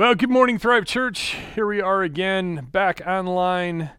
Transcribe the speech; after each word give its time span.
Well, 0.00 0.14
good 0.14 0.30
morning, 0.30 0.58
Thrive 0.58 0.86
Church. 0.86 1.36
Here 1.54 1.66
we 1.66 1.82
are 1.82 2.02
again, 2.02 2.68
back 2.72 3.02
online. 3.06 3.90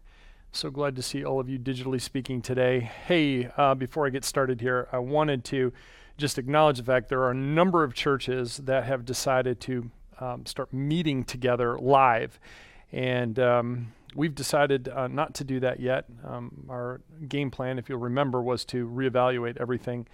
So 0.50 0.68
glad 0.68 0.96
to 0.96 1.02
see 1.02 1.24
all 1.24 1.38
of 1.38 1.48
you 1.48 1.60
digitally 1.60 2.00
speaking 2.00 2.42
today. 2.42 2.80
Hey, 3.06 3.52
uh, 3.56 3.76
before 3.76 4.04
I 4.04 4.10
get 4.10 4.24
started 4.24 4.60
here, 4.60 4.88
I 4.90 4.98
wanted 4.98 5.44
to 5.44 5.72
just 6.18 6.38
acknowledge 6.38 6.78
the 6.78 6.82
fact 6.82 7.08
there 7.08 7.22
are 7.22 7.30
a 7.30 7.36
number 7.36 7.84
of 7.84 7.94
churches 7.94 8.56
that 8.64 8.82
have 8.82 9.04
decided 9.04 9.60
to 9.60 9.92
um, 10.18 10.44
start 10.44 10.72
meeting 10.72 11.22
together 11.22 11.78
live. 11.78 12.40
And 12.90 13.38
um, 13.38 13.92
we've 14.16 14.34
decided 14.34 14.88
uh, 14.88 15.06
not 15.06 15.34
to 15.34 15.44
do 15.44 15.60
that 15.60 15.78
yet. 15.78 16.06
Um, 16.26 16.66
our 16.68 17.00
game 17.28 17.52
plan, 17.52 17.78
if 17.78 17.88
you'll 17.88 18.00
remember, 18.00 18.42
was 18.42 18.64
to 18.64 18.88
reevaluate 18.88 19.56
everything 19.60 20.08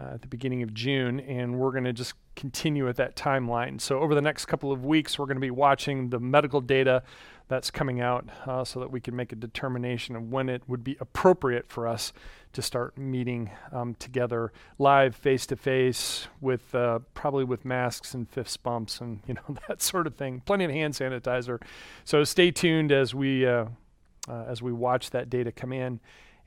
uh, 0.00 0.14
at 0.14 0.22
the 0.22 0.28
beginning 0.28 0.62
of 0.62 0.72
June, 0.72 1.18
and 1.18 1.58
we're 1.58 1.72
going 1.72 1.82
to 1.82 1.92
just 1.92 2.14
continue 2.36 2.88
at 2.88 2.96
that 2.96 3.16
timeline. 3.16 3.80
So, 3.80 3.98
over 4.00 4.14
the 4.14 4.22
next 4.22 4.46
couple 4.46 4.70
of 4.70 4.84
weeks, 4.84 5.18
we're 5.18 5.26
going 5.26 5.36
to 5.36 5.40
be 5.40 5.50
watching 5.50 6.10
the 6.10 6.20
medical 6.20 6.60
data 6.60 7.02
that's 7.48 7.70
coming 7.70 8.00
out 8.00 8.28
uh, 8.46 8.64
so 8.64 8.80
that 8.80 8.90
we 8.90 9.00
can 9.00 9.14
make 9.14 9.32
a 9.32 9.36
determination 9.36 10.16
of 10.16 10.30
when 10.30 10.48
it 10.48 10.62
would 10.66 10.82
be 10.82 10.96
appropriate 11.00 11.68
for 11.68 11.86
us 11.86 12.12
to 12.52 12.60
start 12.60 12.96
meeting 12.98 13.50
um, 13.72 13.94
together 13.96 14.52
live, 14.78 15.14
face 15.14 15.46
to 15.46 15.56
face, 15.56 16.26
with 16.40 16.74
uh, 16.74 16.98
probably 17.14 17.44
with 17.44 17.64
masks 17.64 18.14
and 18.14 18.28
fist 18.28 18.62
bumps 18.62 19.00
and 19.00 19.20
you 19.26 19.34
know 19.34 19.56
that 19.68 19.82
sort 19.82 20.06
of 20.06 20.14
thing. 20.14 20.42
Plenty 20.44 20.64
of 20.64 20.70
hand 20.70 20.94
sanitizer. 20.94 21.60
So, 22.04 22.24
stay 22.24 22.50
tuned 22.50 22.92
as 22.92 23.14
we 23.14 23.46
uh, 23.46 23.66
uh 24.28 24.44
as 24.48 24.62
we 24.62 24.72
watch 24.72 25.10
that 25.10 25.30
data 25.30 25.52
come 25.52 25.72
in, 25.72 26.00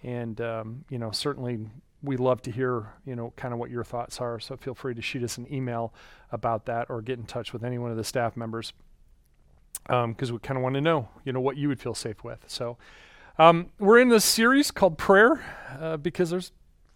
and 0.03 0.39
um, 0.41 0.85
you 0.89 0.99
know 0.99 1.11
certainly 1.11 1.59
we 2.01 2.17
love 2.17 2.41
to 2.43 2.51
hear, 2.51 2.93
you 3.05 3.15
know, 3.15 3.33
kind 3.35 3.53
of 3.53 3.59
what 3.59 3.69
your 3.69 3.83
thoughts 3.83 4.21
are. 4.21 4.39
So 4.39 4.55
feel 4.55 4.73
free 4.73 4.93
to 4.93 5.01
shoot 5.01 5.23
us 5.23 5.37
an 5.37 5.51
email 5.53 5.93
about 6.31 6.65
that 6.65 6.89
or 6.89 7.01
get 7.01 7.19
in 7.19 7.25
touch 7.25 7.51
with 7.53 7.63
any 7.63 7.77
one 7.77 7.91
of 7.91 7.97
the 7.97 8.03
staff 8.03 8.37
members 8.37 8.73
because 9.83 10.29
um, 10.29 10.33
we 10.33 10.39
kind 10.39 10.57
of 10.57 10.63
want 10.63 10.75
to 10.75 10.81
know, 10.81 11.09
you 11.25 11.33
know, 11.33 11.39
what 11.39 11.57
you 11.57 11.67
would 11.67 11.79
feel 11.79 11.93
safe 11.95 12.23
with. 12.23 12.39
So 12.47 12.77
um, 13.37 13.71
we're 13.79 13.99
in 13.99 14.09
this 14.09 14.25
series 14.25 14.71
called 14.71 14.97
Prayer 14.97 15.43
uh, 15.79 15.97
because 15.97 16.29
there's 16.29 16.51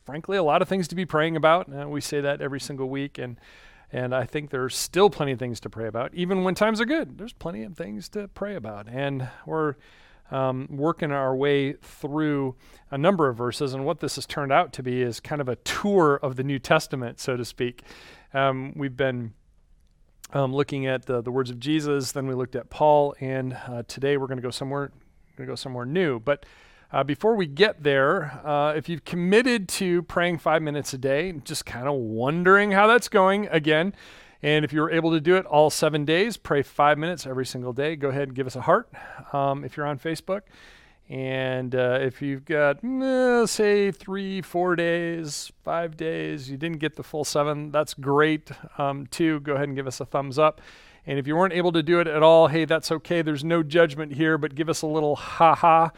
frankly 0.06 0.38
a 0.38 0.44
lot 0.44 0.62
of 0.62 0.68
things 0.68 0.88
to 0.90 0.96
be 0.96 1.06
praying 1.06 1.36
about. 1.36 1.74
Uh, 1.74 1.88
we 1.88 2.02
say 2.02 2.22
that 2.22 2.42
every 2.42 2.59
single 2.59 2.90
week, 2.90 3.18
and 3.18 3.40
and 3.92 4.14
I 4.14 4.26
think 4.26 4.50
there's 4.50 4.76
still 4.76 5.09
plenty 5.09 5.34
of 5.34 5.40
things 5.40 5.59
to 5.62 5.70
pray 5.70 5.88
about, 5.88 6.14
even 6.14 6.44
when 6.44 6.56
times 6.56 6.81
are 6.81 6.86
good. 6.86 7.18
There's 7.18 7.34
plenty 7.34 7.64
of 7.64 7.78
things 7.78 8.09
to 8.09 8.28
pray 8.28 8.56
about, 8.56 8.88
and 8.90 9.30
we're 9.46 9.76
um, 10.34 10.67
working 10.70 11.12
our 11.12 11.36
way 11.36 11.73
through 11.73 12.56
a 12.89 12.98
number 12.98 13.30
of 13.30 13.38
verses. 13.38 13.73
And 13.73 13.86
what 13.86 14.00
this 14.00 14.16
has 14.16 14.26
turned 14.26 14.52
out 14.52 14.73
to 14.73 14.84
be 14.84 15.02
is 15.02 15.20
kind 15.20 15.40
of 15.40 15.48
a 15.48 15.56
tour 15.58 16.20
of 16.22 16.36
the 16.36 16.44
New 16.44 16.59
Testament, 16.59 17.20
so 17.20 17.38
to 17.38 17.45
speak. 17.45 17.84
Um, 18.34 18.73
we've 18.75 18.98
been 18.98 19.34
um, 20.34 20.53
looking 20.53 20.88
at 20.88 21.06
the, 21.06 21.22
the, 21.22 21.31
words 21.31 21.52
of 21.52 21.59
Jesus, 21.59 22.12
then 22.12 22.25
we 22.25 22.34
looked 22.34 22.56
at 22.56 22.72
Paul, 22.72 23.16
and 23.20 23.53
uh, 23.67 23.84
today 23.88 24.17
we're 24.17 24.25
going 24.25 24.40
to 24.40 24.44
go 24.44 24.50
somewhere, 24.50 24.92
going 25.38 25.45
to 25.48 25.52
go 25.52 25.56
somewhere 25.56 25.86
new. 25.86 26.20
But 26.20 26.47
uh, 26.92 27.03
before 27.03 27.36
we 27.36 27.45
get 27.45 27.84
there, 27.84 28.42
uh, 28.44 28.73
if 28.75 28.90
you've 28.90 29.06
committed 29.06 29.70
to 29.70 30.02
praying 30.03 30.40
five 30.40 30.64
minutes 30.64 30.94
a 30.94 30.97
day, 30.97 31.34
just 31.44 31.68
kind 31.68 31.88
of 31.88 31.94
wondering 31.94 32.72
how 32.72 32.88
that's 32.88 33.08
going, 33.08 33.47
again, 33.50 33.94
and 34.44 34.66
if 34.66 34.74
you're 34.74 34.92
able 34.92 35.12
to 35.12 35.22
do 35.22 35.38
it 35.38 35.46
all 35.46 35.70
seven 35.70 36.04
days, 36.04 36.36
pray 36.36 36.62
five 36.62 36.98
minutes 36.98 37.26
every 37.26 37.46
single 37.46 37.72
day. 37.72 37.96
Go 37.96 38.10
ahead 38.10 38.24
and 38.24 38.36
give 38.36 38.46
us 38.46 38.58
a 38.58 38.62
heart 38.62 38.90
um, 39.32 39.64
if 39.64 39.78
you're 39.78 39.86
on 39.86 39.98
Facebook. 39.98 40.42
And 41.10 41.74
uh, 41.74 42.00
if 42.02 42.22
you've 42.22 42.44
got, 42.44 42.84
eh, 42.84 43.46
say, 43.46 43.92
three, 43.92 44.42
four 44.42 44.76
days, 44.76 45.52
five 45.64 45.96
days, 45.96 46.50
you 46.50 46.58
didn't 46.58 46.80
get 46.80 46.98
the 46.98 47.03
full 47.03 47.24
seven, 47.24 47.72
that's 47.72 47.94
great 47.94 48.52
um, 48.78 49.08
too. 49.08 49.40
Go 49.40 49.53
ahead 49.53 49.70
and 49.70 49.76
give 49.76 49.88
us 49.88 50.00
a 50.00 50.06
thumbs 50.06 50.38
up. 50.38 50.59
And 51.06 51.18
if 51.18 51.26
you 51.26 51.36
weren't 51.36 51.53
able 51.53 51.72
to 51.74 51.84
do 51.84 52.00
it 52.00 52.08
at 52.08 52.22
all, 52.22 52.48
hey, 52.48 52.66
that's 52.66 52.92
okay. 52.92 53.22
There's 53.22 53.44
no 53.44 53.64
judgment 53.64 54.14
here, 54.14 54.38
but 54.38 54.56
give 54.56 54.70
us 54.70 54.82
a 54.82 54.88
little 54.88 55.16
ha 55.16 55.56
ha 55.56 55.92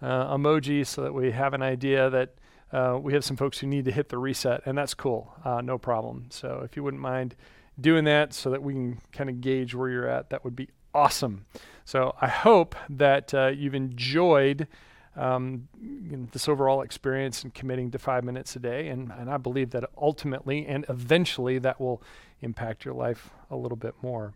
uh, 0.00 0.36
emoji 0.36 0.86
so 0.86 1.02
that 1.02 1.14
we 1.14 1.32
have 1.32 1.54
an 1.54 1.62
idea 1.62 2.10
that 2.10 2.34
uh, 2.72 2.98
we 3.00 3.12
have 3.14 3.24
some 3.24 3.36
folks 3.36 3.58
who 3.58 3.66
need 3.66 3.84
to 3.86 3.92
hit 3.92 4.08
the 4.08 4.18
reset, 4.18 4.62
and 4.66 4.76
that's 4.76 4.94
cool. 4.94 5.34
Uh, 5.44 5.60
no 5.60 5.78
problem. 5.78 6.26
So 6.30 6.62
if 6.64 6.76
you 6.76 6.82
wouldn't 6.82 7.02
mind, 7.02 7.34
doing 7.80 8.04
that 8.04 8.34
so 8.34 8.50
that 8.50 8.62
we 8.62 8.72
can 8.74 9.00
kind 9.12 9.30
of 9.30 9.40
gauge 9.40 9.74
where 9.74 9.88
you're 9.88 10.08
at, 10.08 10.30
that 10.30 10.44
would 10.44 10.56
be 10.56 10.68
awesome. 10.94 11.46
So 11.84 12.14
I 12.20 12.28
hope 12.28 12.74
that 12.90 13.32
uh, 13.32 13.48
you've 13.48 13.74
enjoyed 13.74 14.68
um, 15.16 15.68
you 15.80 16.16
know, 16.16 16.28
this 16.30 16.48
overall 16.48 16.82
experience 16.82 17.42
and 17.42 17.52
committing 17.52 17.90
to 17.90 17.98
five 17.98 18.22
minutes 18.22 18.54
a 18.56 18.60
day. 18.60 18.88
And, 18.88 19.10
and 19.10 19.28
I 19.28 19.36
believe 19.36 19.70
that 19.70 19.84
ultimately 19.96 20.64
and 20.66 20.86
eventually 20.88 21.58
that 21.58 21.80
will 21.80 22.02
impact 22.40 22.84
your 22.84 22.94
life 22.94 23.30
a 23.50 23.56
little 23.56 23.76
bit 23.76 23.94
more. 24.00 24.32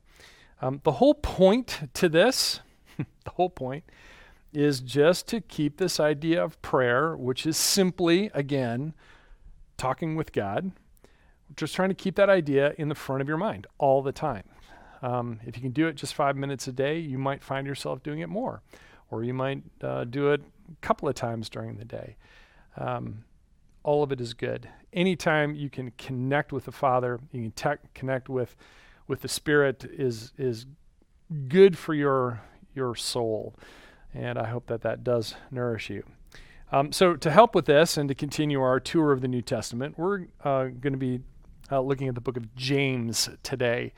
Um, 0.61 0.81
the 0.83 0.93
whole 0.93 1.15
point 1.15 1.89
to 1.95 2.09
this, 2.09 2.61
the 2.97 3.31
whole 3.31 3.51
point, 3.51 3.85
is 4.53 4.81
just 4.81 5.29
to 5.29 5.41
keep 5.41 5.79
this 5.79 5.99
idea 5.99 6.43
of 6.43 6.61
prayer, 6.63 7.17
which 7.17 7.47
is 7.47 7.57
simply, 7.57 8.31
again, 8.35 8.93
talking 9.77 10.15
with 10.15 10.33
God, 10.33 10.73
just 11.57 11.75
trying 11.75 11.89
to 11.89 11.95
keep 11.95 12.17
that 12.17 12.29
idea 12.29 12.75
in 12.79 12.89
the 12.89 12.95
front 12.95 13.23
of 13.23 13.29
your 13.29 13.37
mind 13.37 13.67
all 13.79 14.03
the 14.03 14.13
time. 14.13 14.45
Um, 15.03 15.41
if 15.45 15.57
you 15.57 15.63
can 15.63 15.73
do 15.73 15.89
it 15.89 15.97
just 15.97 16.15
five 16.15 16.37
minutes 16.37 16.69
a 16.69 16.73
day, 16.73 16.99
you 16.99 17.19
might 17.19 17.43
find 17.43 17.67
yourself 17.67 18.03
doing 18.03 18.21
it 18.21 18.29
more, 18.29 18.63
or 19.11 19.25
you 19.25 19.35
might 19.35 19.63
uh, 19.83 20.05
do 20.05 20.33
it 20.33 20.43
a 20.71 20.77
couple 20.81 21.09
of 21.09 21.15
times 21.15 21.49
during 21.49 21.77
the 21.77 21.85
day. 21.85 22.17
Um, 22.77 23.25
all 23.83 24.03
of 24.03 24.13
it 24.13 24.21
is 24.21 24.33
good. 24.33 24.69
Anytime 24.93 25.55
you 25.55 25.69
can 25.69 25.91
connect 25.99 26.53
with 26.53 26.67
the 26.67 26.73
Father, 26.73 27.19
you 27.33 27.43
can 27.43 27.53
te- 27.53 27.89
connect 27.95 28.29
with 28.29 28.57
with 29.09 29.23
the 29.23 29.29
Spirit 29.29 29.85
is 29.93 30.33
is 30.39 30.67
good 31.49 31.77
for 31.77 31.95
your 31.95 32.41
your 32.75 32.95
soul, 32.95 33.55
and 34.15 34.39
I 34.39 34.47
hope 34.47 34.67
that 34.67 34.83
that 34.83 35.03
does 35.03 35.35
nourish 35.51 35.91
you. 35.91 36.05
Um, 36.71 36.91
so 36.91 37.17
to 37.17 37.31
help 37.31 37.55
with 37.55 37.67
this 37.67 37.99
and 37.99 38.09
to 38.09 38.15
continue 38.15 38.63
our 38.63 38.81
tour 38.81 39.13
of 39.13 39.21
the 39.21 39.29
New 39.29 39.43
Testament, 39.43 39.99
we're 39.99 40.27
uh, 40.43 40.65
going 40.65 40.93
to 40.93 40.97
be 40.97 41.21
uh, 41.71 41.81
looking 41.81 42.09
at 42.09 42.15
the 42.15 42.21
book 42.21 42.37
of 42.37 42.55
James 42.55 43.29
today, 43.43 43.93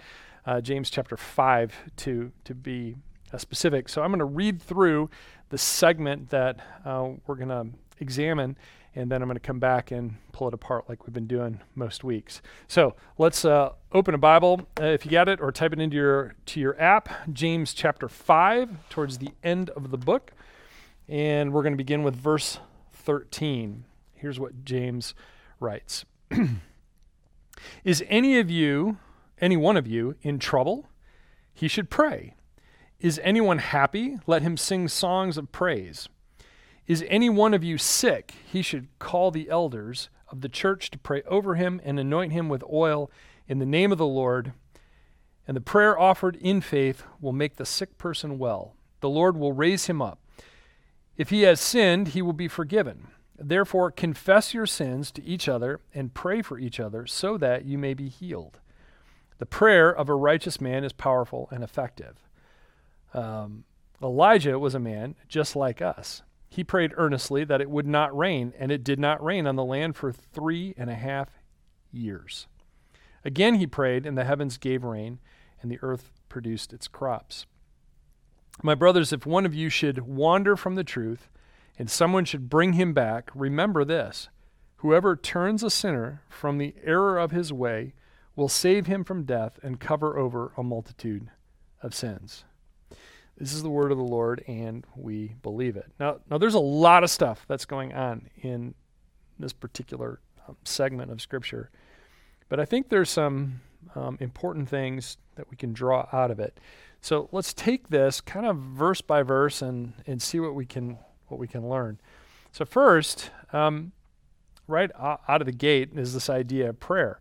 uh, 0.46 0.60
James 0.60 0.90
chapter 0.90 1.16
5 1.16 1.74
to, 1.96 2.32
to 2.44 2.54
be 2.54 2.96
uh, 3.32 3.38
specific. 3.38 3.88
So 3.88 4.02
I'm 4.02 4.10
going 4.10 4.18
to 4.18 4.24
read 4.24 4.62
through 4.62 5.10
the 5.48 5.58
segment 5.58 6.30
that 6.30 6.58
uh, 6.84 7.10
we're 7.26 7.36
going 7.36 7.48
to 7.48 7.66
examine, 8.00 8.56
and 8.94 9.10
then 9.10 9.22
I'm 9.22 9.28
going 9.28 9.36
to 9.36 9.40
come 9.40 9.58
back 9.58 9.90
and 9.90 10.16
pull 10.32 10.48
it 10.48 10.54
apart 10.54 10.88
like 10.88 11.06
we've 11.06 11.14
been 11.14 11.26
doing 11.26 11.60
most 11.74 12.04
weeks. 12.04 12.42
So 12.68 12.94
let's 13.18 13.44
uh, 13.44 13.70
open 13.92 14.14
a 14.14 14.18
Bible 14.18 14.68
if 14.78 15.04
you 15.04 15.10
got 15.10 15.28
it, 15.28 15.40
or 15.40 15.50
type 15.52 15.72
it 15.72 15.80
into 15.80 15.96
your, 15.96 16.34
to 16.46 16.60
your 16.60 16.80
app, 16.80 17.08
James 17.32 17.74
chapter 17.74 18.08
5, 18.08 18.88
towards 18.90 19.18
the 19.18 19.30
end 19.42 19.70
of 19.70 19.90
the 19.90 19.98
book. 19.98 20.32
And 21.08 21.52
we're 21.52 21.62
going 21.62 21.74
to 21.74 21.78
begin 21.78 22.02
with 22.02 22.14
verse 22.14 22.58
13. 22.92 23.84
Here's 24.14 24.40
what 24.40 24.64
James 24.64 25.14
writes. 25.60 26.04
Is 27.84 28.04
any 28.08 28.38
of 28.38 28.50
you, 28.50 28.98
any 29.40 29.56
one 29.56 29.76
of 29.76 29.86
you, 29.86 30.16
in 30.22 30.38
trouble? 30.38 30.86
He 31.52 31.68
should 31.68 31.90
pray. 31.90 32.34
Is 33.00 33.20
anyone 33.22 33.58
happy? 33.58 34.18
Let 34.26 34.42
him 34.42 34.56
sing 34.56 34.88
songs 34.88 35.36
of 35.36 35.52
praise. 35.52 36.08
Is 36.86 37.04
any 37.08 37.30
one 37.30 37.54
of 37.54 37.64
you 37.64 37.78
sick? 37.78 38.34
He 38.50 38.62
should 38.62 38.88
call 38.98 39.30
the 39.30 39.48
elders 39.48 40.08
of 40.30 40.40
the 40.40 40.48
church 40.48 40.90
to 40.90 40.98
pray 40.98 41.22
over 41.26 41.54
him 41.54 41.80
and 41.84 41.98
anoint 41.98 42.32
him 42.32 42.48
with 42.48 42.64
oil 42.70 43.10
in 43.46 43.58
the 43.58 43.66
name 43.66 43.92
of 43.92 43.98
the 43.98 44.06
Lord. 44.06 44.52
And 45.46 45.56
the 45.56 45.60
prayer 45.60 45.98
offered 45.98 46.36
in 46.36 46.60
faith 46.60 47.04
will 47.20 47.32
make 47.32 47.56
the 47.56 47.66
sick 47.66 47.98
person 47.98 48.38
well. 48.38 48.74
The 49.00 49.08
Lord 49.08 49.36
will 49.36 49.52
raise 49.52 49.86
him 49.86 50.00
up. 50.00 50.18
If 51.16 51.30
he 51.30 51.42
has 51.42 51.60
sinned, 51.60 52.08
he 52.08 52.22
will 52.22 52.32
be 52.32 52.48
forgiven. 52.48 53.08
Therefore, 53.36 53.90
confess 53.90 54.54
your 54.54 54.66
sins 54.66 55.10
to 55.12 55.24
each 55.24 55.48
other 55.48 55.80
and 55.92 56.14
pray 56.14 56.40
for 56.40 56.58
each 56.58 56.78
other 56.78 57.06
so 57.06 57.36
that 57.38 57.64
you 57.64 57.78
may 57.78 57.94
be 57.94 58.08
healed. 58.08 58.60
The 59.38 59.46
prayer 59.46 59.90
of 59.90 60.08
a 60.08 60.14
righteous 60.14 60.60
man 60.60 60.84
is 60.84 60.92
powerful 60.92 61.48
and 61.50 61.64
effective. 61.64 62.28
Um, 63.12 63.64
Elijah 64.02 64.58
was 64.58 64.74
a 64.74 64.80
man 64.80 65.16
just 65.28 65.56
like 65.56 65.82
us. 65.82 66.22
He 66.48 66.62
prayed 66.62 66.92
earnestly 66.96 67.44
that 67.44 67.60
it 67.60 67.70
would 67.70 67.86
not 67.86 68.16
rain, 68.16 68.52
and 68.58 68.70
it 68.70 68.84
did 68.84 69.00
not 69.00 69.22
rain 69.24 69.46
on 69.46 69.56
the 69.56 69.64
land 69.64 69.96
for 69.96 70.12
three 70.12 70.74
and 70.76 70.88
a 70.88 70.94
half 70.94 71.42
years. 71.90 72.46
Again 73.24 73.56
he 73.56 73.66
prayed, 73.66 74.06
and 74.06 74.16
the 74.16 74.24
heavens 74.24 74.58
gave 74.58 74.84
rain, 74.84 75.18
and 75.60 75.70
the 75.70 75.80
earth 75.82 76.12
produced 76.28 76.72
its 76.72 76.86
crops. 76.86 77.46
My 78.62 78.76
brothers, 78.76 79.12
if 79.12 79.26
one 79.26 79.46
of 79.46 79.54
you 79.54 79.68
should 79.68 80.06
wander 80.06 80.56
from 80.56 80.76
the 80.76 80.84
truth, 80.84 81.28
and 81.78 81.90
someone 81.90 82.24
should 82.24 82.48
bring 82.48 82.74
him 82.74 82.92
back, 82.92 83.30
remember 83.34 83.84
this 83.84 84.28
whoever 84.76 85.16
turns 85.16 85.62
a 85.62 85.70
sinner 85.70 86.22
from 86.28 86.58
the 86.58 86.74
error 86.84 87.18
of 87.18 87.30
his 87.30 87.52
way 87.52 87.94
will 88.36 88.48
save 88.48 88.86
him 88.86 89.02
from 89.02 89.24
death 89.24 89.58
and 89.62 89.80
cover 89.80 90.18
over 90.18 90.52
a 90.56 90.62
multitude 90.62 91.30
of 91.82 91.94
sins. 91.94 92.44
This 93.38 93.52
is 93.52 93.62
the 93.62 93.70
word 93.70 93.90
of 93.90 93.98
the 93.98 94.04
Lord, 94.04 94.44
and 94.46 94.86
we 94.94 95.34
believe 95.42 95.76
it. 95.76 95.90
Now, 95.98 96.18
now 96.30 96.38
there's 96.38 96.54
a 96.54 96.60
lot 96.60 97.02
of 97.02 97.10
stuff 97.10 97.44
that's 97.48 97.64
going 97.64 97.92
on 97.92 98.28
in 98.42 98.74
this 99.38 99.52
particular 99.52 100.20
um, 100.48 100.56
segment 100.64 101.10
of 101.10 101.20
Scripture, 101.20 101.70
but 102.48 102.60
I 102.60 102.64
think 102.64 102.88
there's 102.88 103.10
some 103.10 103.60
um, 103.94 104.18
important 104.20 104.68
things 104.68 105.16
that 105.36 105.50
we 105.50 105.56
can 105.56 105.72
draw 105.72 106.08
out 106.12 106.30
of 106.30 106.38
it. 106.38 106.58
So 107.00 107.28
let's 107.32 107.52
take 107.52 107.88
this 107.88 108.20
kind 108.20 108.46
of 108.46 108.56
verse 108.56 109.00
by 109.00 109.22
verse 109.22 109.62
and, 109.62 109.94
and 110.06 110.22
see 110.22 110.40
what 110.40 110.54
we 110.54 110.64
can 110.64 110.98
what 111.34 111.40
we 111.40 111.48
can 111.48 111.68
learn. 111.68 111.98
So 112.52 112.64
first, 112.64 113.30
um, 113.52 113.90
right 114.68 114.90
out 114.96 115.42
of 115.42 115.46
the 115.46 115.52
gate 115.52 115.90
is 115.96 116.14
this 116.14 116.30
idea 116.30 116.68
of 116.68 116.78
prayer. 116.78 117.20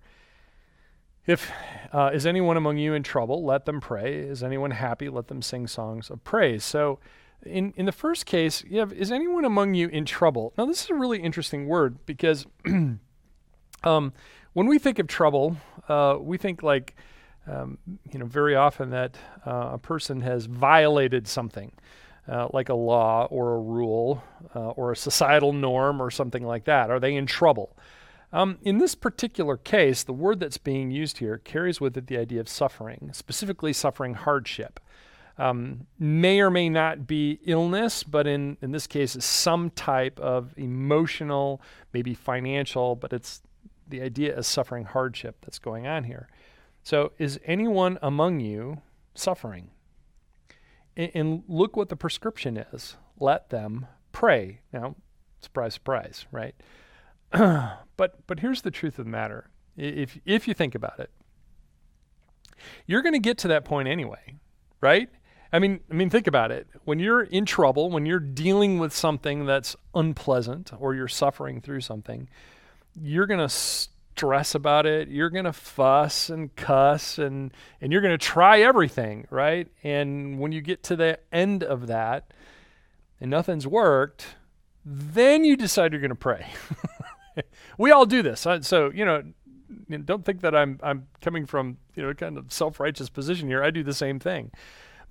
If 1.25 1.51
uh, 1.91 2.11
is 2.13 2.27
anyone 2.27 2.57
among 2.57 2.77
you 2.77 2.93
in 2.93 3.01
trouble, 3.01 3.43
let 3.43 3.65
them 3.65 3.81
pray. 3.81 4.13
Is 4.13 4.43
anyone 4.43 4.71
happy? 4.71 5.09
Let 5.09 5.29
them 5.29 5.41
sing 5.41 5.65
songs 5.65 6.11
of 6.11 6.23
praise. 6.23 6.63
So, 6.63 6.99
in 7.43 7.73
in 7.75 7.87
the 7.87 7.91
first 7.91 8.27
case, 8.27 8.63
you 8.67 8.79
have 8.79 8.93
is 8.93 9.11
anyone 9.11 9.45
among 9.45 9.73
you 9.73 9.87
in 9.87 10.05
trouble? 10.05 10.53
Now, 10.57 10.65
this 10.65 10.83
is 10.83 10.89
a 10.91 10.95
really 10.95 11.21
interesting 11.21 11.65
word 11.65 12.05
because 12.05 12.45
um, 13.83 14.13
when 14.53 14.67
we 14.67 14.77
think 14.77 14.99
of 14.99 15.07
trouble, 15.07 15.57
uh, 15.89 16.17
we 16.19 16.37
think 16.37 16.61
like 16.61 16.95
um, 17.47 17.77
you 18.11 18.19
know, 18.19 18.25
very 18.25 18.55
often 18.55 18.91
that 18.91 19.17
uh, 19.45 19.71
a 19.73 19.77
person 19.77 20.21
has 20.21 20.45
violated 20.45 21.27
something, 21.27 21.71
uh, 22.27 22.47
like 22.53 22.69
a 22.69 22.73
law 22.73 23.27
or 23.29 23.55
a 23.55 23.59
rule 23.59 24.23
uh, 24.55 24.69
or 24.69 24.91
a 24.91 24.95
societal 24.95 25.53
norm 25.53 26.01
or 26.01 26.09
something 26.09 26.45
like 26.45 26.65
that. 26.65 26.89
Are 26.89 26.99
they 26.99 27.15
in 27.15 27.25
trouble? 27.25 27.75
Um, 28.31 28.57
in 28.63 28.79
this 28.79 28.95
particular 28.95 29.57
case, 29.57 30.03
the 30.03 30.13
word 30.13 30.39
that's 30.39 30.57
being 30.57 30.89
used 30.89 31.19
here 31.19 31.37
carries 31.37 31.79
with 31.79 31.95
it 31.97 32.07
the 32.07 32.17
idea 32.17 32.39
of 32.39 32.49
suffering, 32.49 33.11
specifically 33.13 33.73
suffering 33.73 34.15
hardship. 34.15 34.79
Um, 35.37 35.87
may 35.99 36.41
or 36.41 36.49
may 36.49 36.69
not 36.69 37.07
be 37.07 37.39
illness, 37.45 38.03
but 38.03 38.27
in, 38.27 38.57
in 38.61 38.71
this 38.71 38.87
case, 38.87 39.15
it's 39.15 39.25
some 39.25 39.69
type 39.71 40.19
of 40.19 40.53
emotional, 40.57 41.61
maybe 41.91 42.13
financial, 42.13 42.95
but 42.95 43.13
it's 43.13 43.41
the 43.87 44.01
idea 44.01 44.35
of 44.35 44.45
suffering 44.45 44.85
hardship 44.85 45.37
that's 45.41 45.59
going 45.59 45.87
on 45.87 46.03
here. 46.03 46.27
So, 46.83 47.13
is 47.17 47.39
anyone 47.45 47.97
among 48.01 48.41
you 48.41 48.81
suffering? 49.15 49.69
And, 50.95 51.43
look 51.47 51.75
what 51.75 51.89
the 51.89 51.95
prescription 51.95 52.57
is 52.57 52.97
let 53.19 53.49
them 53.49 53.87
pray. 54.11 54.61
Now, 54.71 54.95
surprise, 55.41 55.73
surprise, 55.73 56.25
right? 56.31 56.55
but 57.31 58.27
but 58.27 58.39
here's 58.39 58.61
the 58.61 58.71
truth 58.71 58.99
of 58.99 59.05
the 59.05 59.11
matter. 59.11 59.49
If 59.75 60.19
if 60.25 60.47
you 60.47 60.53
think 60.53 60.75
about 60.75 60.99
it, 60.99 61.09
you're 62.85 63.01
going 63.01 63.13
to 63.13 63.19
get 63.19 63.37
to 63.39 63.47
that 63.49 63.65
point 63.65 63.87
anyway, 63.87 64.35
right? 64.81 65.09
I 65.51 65.59
mean, 65.59 65.81
I 65.89 65.93
mean, 65.93 66.09
think 66.09 66.27
about 66.27 66.51
it. 66.51 66.67
When 66.83 66.99
you're 66.99 67.21
in 67.21 67.45
trouble, 67.45 67.91
when 67.91 68.05
you're 68.05 68.19
dealing 68.19 68.79
with 68.79 68.93
something 68.93 69.45
that's 69.45 69.75
unpleasant, 69.93 70.71
or 70.79 70.95
you're 70.95 71.07
suffering 71.07 71.61
through 71.61 71.81
something, 71.81 72.27
you're 72.99 73.27
going 73.27 73.47
to 73.47 73.55
stress 74.15 74.53
about 74.53 74.85
it. 74.85 75.09
You're 75.09 75.31
going 75.31 75.45
to 75.45 75.53
fuss 75.53 76.29
and 76.29 76.55
cuss 76.55 77.17
and 77.17 77.51
and 77.81 77.91
you're 77.91 78.01
going 78.01 78.17
to 78.17 78.23
try 78.23 78.61
everything, 78.61 79.25
right? 79.29 79.67
And 79.83 80.39
when 80.39 80.51
you 80.51 80.61
get 80.61 80.83
to 80.83 80.95
the 80.95 81.19
end 81.31 81.63
of 81.63 81.87
that 81.87 82.31
and 83.19 83.31
nothing's 83.31 83.65
worked, 83.65 84.35
then 84.85 85.43
you 85.43 85.57
decide 85.57 85.91
you're 85.93 86.01
going 86.01 86.09
to 86.09 86.15
pray. 86.15 86.45
we 87.77 87.91
all 87.91 88.05
do 88.05 88.21
this. 88.21 88.45
So, 88.61 88.91
you 88.93 89.03
know, 89.03 89.23
don't 90.05 90.23
think 90.23 90.41
that 90.41 90.55
I'm 90.55 90.79
I'm 90.83 91.07
coming 91.21 91.47
from, 91.47 91.77
you 91.95 92.03
know, 92.03 92.13
kind 92.13 92.37
of 92.37 92.53
self-righteous 92.53 93.09
position 93.09 93.47
here. 93.47 93.63
I 93.63 93.71
do 93.71 93.83
the 93.83 93.93
same 93.93 94.19
thing. 94.19 94.51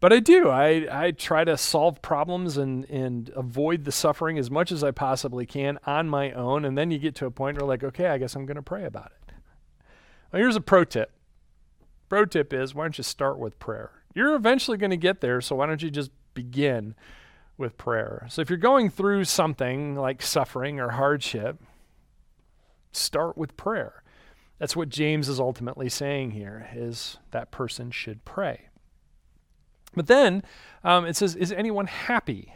But 0.03 0.13
I 0.13 0.19
do. 0.19 0.49
I, 0.49 0.89
I 0.91 1.11
try 1.13 1.45
to 1.45 1.57
solve 1.57 2.03
problems 2.03 2.57
and, 2.57 2.91
and 2.91 3.31
avoid 3.37 3.85
the 3.85 3.93
suffering 3.93 4.37
as 4.37 4.51
much 4.51 4.73
as 4.73 4.83
I 4.83 4.91
possibly 4.91 5.47
can 5.47 5.79
on 5.87 6.09
my 6.09 6.33
own. 6.33 6.65
And 6.65 6.77
then 6.77 6.91
you 6.91 6.99
get 6.99 7.15
to 7.17 7.27
a 7.27 7.31
point 7.31 7.57
where, 7.57 7.69
like, 7.69 7.85
okay, 7.85 8.09
I 8.09 8.19
guess 8.19 8.35
I'm 8.35 8.45
going 8.45 8.57
to 8.57 8.63
pray 8.63 8.85
about 8.85 9.13
it. 9.13 9.35
Well, 10.33 10.43
here's 10.43 10.57
a 10.57 10.61
pro 10.61 10.83
tip. 10.83 11.13
Pro 12.09 12.25
tip 12.25 12.53
is 12.53 12.75
why 12.75 12.83
don't 12.83 12.99
you 12.99 13.05
start 13.05 13.39
with 13.39 13.61
prayer? 13.61 13.93
You're 14.13 14.35
eventually 14.35 14.77
going 14.77 14.91
to 14.91 14.97
get 14.97 15.21
there, 15.21 15.41
so 15.41 15.55
why 15.55 15.67
don't 15.67 15.85
you 15.85 15.91
just 15.91 16.11
begin 16.35 16.97
with 17.57 17.79
prayer? 17.79 18.27
So 18.29 18.43
if 18.43 18.51
you're 18.51 18.57
going 18.57 18.91
through 18.91 19.23
something 19.27 19.95
like 19.95 20.21
suffering 20.21 20.81
or 20.81 20.91
hardship, 20.91 21.63
start 22.91 23.39
with 23.39 23.57
prayer. 23.57 24.03
That's 24.59 24.75
what 24.75 24.89
James 24.89 25.29
is 25.29 25.39
ultimately 25.39 25.89
saying 25.89 26.33
here 26.33 26.69
is 26.75 27.19
that 27.31 27.53
person 27.53 27.93
should 27.93 28.25
pray. 28.25 28.63
But 29.95 30.07
then 30.07 30.43
um, 30.85 31.05
it 31.05 31.17
says, 31.17 31.35
Is 31.35 31.53
anyone 31.53 31.87
happy? 31.87 32.55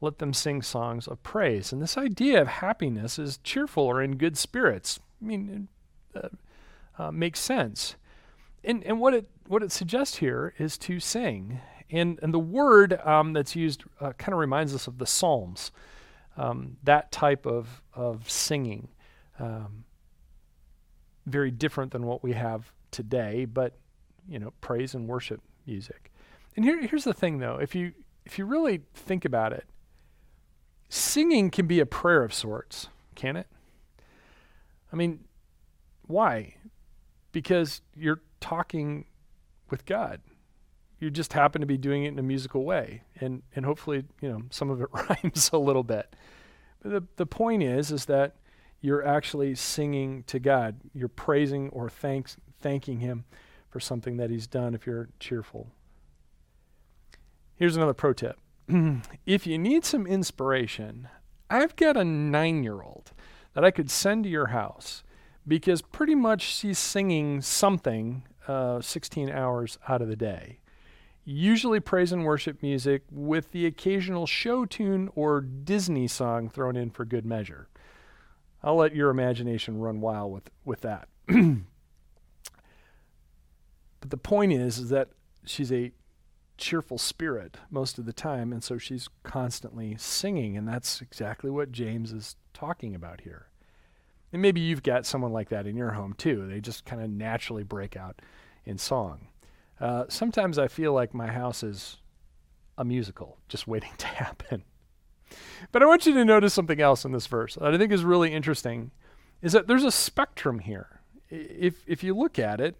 Let 0.00 0.18
them 0.18 0.34
sing 0.34 0.62
songs 0.62 1.06
of 1.08 1.22
praise. 1.22 1.72
And 1.72 1.80
this 1.80 1.96
idea 1.96 2.42
of 2.42 2.48
happiness 2.48 3.18
is 3.18 3.38
cheerful 3.38 3.84
or 3.84 4.02
in 4.02 4.16
good 4.16 4.36
spirits. 4.36 5.00
I 5.22 5.24
mean, 5.24 5.68
uh, 6.14 6.28
uh, 6.98 7.10
makes 7.10 7.40
sense. 7.40 7.96
And, 8.62 8.84
and 8.84 9.00
what, 9.00 9.14
it, 9.14 9.28
what 9.46 9.62
it 9.62 9.72
suggests 9.72 10.16
here 10.16 10.52
is 10.58 10.76
to 10.78 11.00
sing. 11.00 11.60
And, 11.90 12.18
and 12.22 12.34
the 12.34 12.38
word 12.38 13.00
um, 13.04 13.32
that's 13.32 13.56
used 13.56 13.84
uh, 14.00 14.12
kind 14.12 14.32
of 14.32 14.38
reminds 14.38 14.74
us 14.74 14.86
of 14.86 14.98
the 14.98 15.06
Psalms, 15.06 15.70
um, 16.36 16.76
that 16.82 17.12
type 17.12 17.46
of, 17.46 17.80
of 17.94 18.28
singing. 18.30 18.88
Um, 19.38 19.84
very 21.26 21.50
different 21.50 21.92
than 21.92 22.06
what 22.06 22.22
we 22.22 22.32
have 22.32 22.72
today, 22.90 23.44
but, 23.44 23.76
you 24.28 24.38
know, 24.38 24.52
praise 24.60 24.94
and 24.94 25.08
worship 25.08 25.40
music. 25.66 26.12
And 26.56 26.64
here, 26.64 26.80
here's 26.86 27.04
the 27.04 27.14
thing, 27.14 27.38
though. 27.38 27.58
If 27.60 27.74
you 27.74 27.92
if 28.24 28.38
you 28.38 28.46
really 28.46 28.82
think 28.94 29.24
about 29.24 29.52
it, 29.52 29.66
singing 30.88 31.50
can 31.50 31.66
be 31.66 31.78
a 31.78 31.86
prayer 31.86 32.24
of 32.24 32.34
sorts, 32.34 32.88
can 33.14 33.36
it? 33.36 33.46
I 34.92 34.96
mean, 34.96 35.24
why? 36.06 36.56
Because 37.30 37.82
you're 37.94 38.22
talking 38.40 39.04
with 39.70 39.84
God. 39.84 40.20
You 40.98 41.10
just 41.10 41.34
happen 41.34 41.60
to 41.60 41.66
be 41.66 41.76
doing 41.76 42.04
it 42.04 42.08
in 42.08 42.18
a 42.18 42.22
musical 42.22 42.64
way, 42.64 43.02
and 43.20 43.42
and 43.54 43.66
hopefully, 43.66 44.04
you 44.22 44.28
know, 44.28 44.42
some 44.50 44.70
of 44.70 44.80
it 44.80 44.88
rhymes 44.92 45.50
a 45.52 45.58
little 45.58 45.82
bit. 45.84 46.16
But 46.82 46.90
the 46.90 47.04
the 47.16 47.26
point 47.26 47.62
is, 47.62 47.92
is 47.92 48.06
that 48.06 48.36
you're 48.80 49.06
actually 49.06 49.54
singing 49.54 50.22
to 50.24 50.38
God. 50.38 50.76
You're 50.94 51.08
praising 51.08 51.68
or 51.68 51.90
thanks 51.90 52.38
thanking 52.60 53.00
Him 53.00 53.24
for 53.68 53.78
something 53.78 54.16
that 54.16 54.30
He's 54.30 54.46
done. 54.46 54.74
If 54.74 54.86
you're 54.86 55.10
cheerful. 55.20 55.68
Here's 57.56 57.76
another 57.76 57.94
pro 57.94 58.12
tip. 58.12 58.38
if 59.26 59.46
you 59.46 59.58
need 59.58 59.84
some 59.84 60.06
inspiration, 60.06 61.08
I've 61.48 61.74
got 61.76 61.96
a 61.96 62.04
nine 62.04 62.62
year 62.62 62.82
old 62.82 63.12
that 63.54 63.64
I 63.64 63.70
could 63.70 63.90
send 63.90 64.24
to 64.24 64.30
your 64.30 64.48
house 64.48 65.02
because 65.48 65.80
pretty 65.80 66.14
much 66.14 66.42
she's 66.42 66.78
singing 66.78 67.40
something 67.40 68.24
uh, 68.46 68.80
16 68.82 69.30
hours 69.30 69.78
out 69.88 70.02
of 70.02 70.08
the 70.08 70.16
day. 70.16 70.60
Usually 71.24 71.80
praise 71.80 72.12
and 72.12 72.24
worship 72.24 72.62
music 72.62 73.02
with 73.10 73.50
the 73.52 73.64
occasional 73.66 74.26
show 74.26 74.66
tune 74.66 75.08
or 75.14 75.40
Disney 75.40 76.06
song 76.06 76.48
thrown 76.50 76.76
in 76.76 76.90
for 76.90 77.04
good 77.04 77.24
measure. 77.24 77.68
I'll 78.62 78.76
let 78.76 78.94
your 78.94 79.10
imagination 79.10 79.78
run 79.78 80.00
wild 80.00 80.32
with, 80.32 80.50
with 80.64 80.82
that. 80.82 81.08
but 81.26 81.62
the 84.10 84.16
point 84.16 84.52
is, 84.52 84.78
is 84.78 84.90
that 84.90 85.08
she's 85.44 85.72
a 85.72 85.92
cheerful 86.56 86.98
spirit 86.98 87.56
most 87.70 87.98
of 87.98 88.06
the 88.06 88.12
time, 88.12 88.52
and 88.52 88.62
so 88.62 88.78
she's 88.78 89.08
constantly 89.22 89.96
singing, 89.98 90.56
and 90.56 90.66
that's 90.66 91.00
exactly 91.00 91.50
what 91.50 91.72
James 91.72 92.12
is 92.12 92.36
talking 92.52 92.94
about 92.94 93.22
here. 93.22 93.46
And 94.32 94.42
maybe 94.42 94.60
you've 94.60 94.82
got 94.82 95.06
someone 95.06 95.32
like 95.32 95.48
that 95.50 95.66
in 95.66 95.76
your 95.76 95.92
home 95.92 96.14
too. 96.14 96.46
They 96.46 96.60
just 96.60 96.84
kind 96.84 97.02
of 97.02 97.10
naturally 97.10 97.62
break 97.62 97.96
out 97.96 98.20
in 98.64 98.78
song. 98.78 99.28
Uh, 99.80 100.04
sometimes 100.08 100.58
I 100.58 100.68
feel 100.68 100.92
like 100.92 101.14
my 101.14 101.28
house 101.28 101.62
is 101.62 101.98
a 102.78 102.84
musical 102.84 103.38
just 103.48 103.66
waiting 103.68 103.92
to 103.98 104.06
happen. 104.06 104.64
But 105.72 105.82
I 105.82 105.86
want 105.86 106.06
you 106.06 106.14
to 106.14 106.24
notice 106.24 106.54
something 106.54 106.80
else 106.80 107.04
in 107.04 107.12
this 107.12 107.26
verse 107.26 107.56
that 107.56 107.74
I 107.74 107.78
think 107.78 107.92
is 107.92 108.04
really 108.04 108.32
interesting 108.32 108.90
is 109.42 109.52
that 109.52 109.66
there's 109.66 109.84
a 109.84 109.90
spectrum 109.90 110.60
here. 110.60 111.00
If 111.28 111.82
if 111.86 112.04
you 112.04 112.14
look 112.14 112.38
at 112.38 112.60
it, 112.60 112.76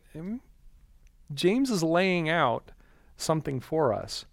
James 1.34 1.70
is 1.70 1.82
laying 1.82 2.28
out 2.28 2.70
something 3.16 3.60
for 3.60 3.92
us. 3.92 4.26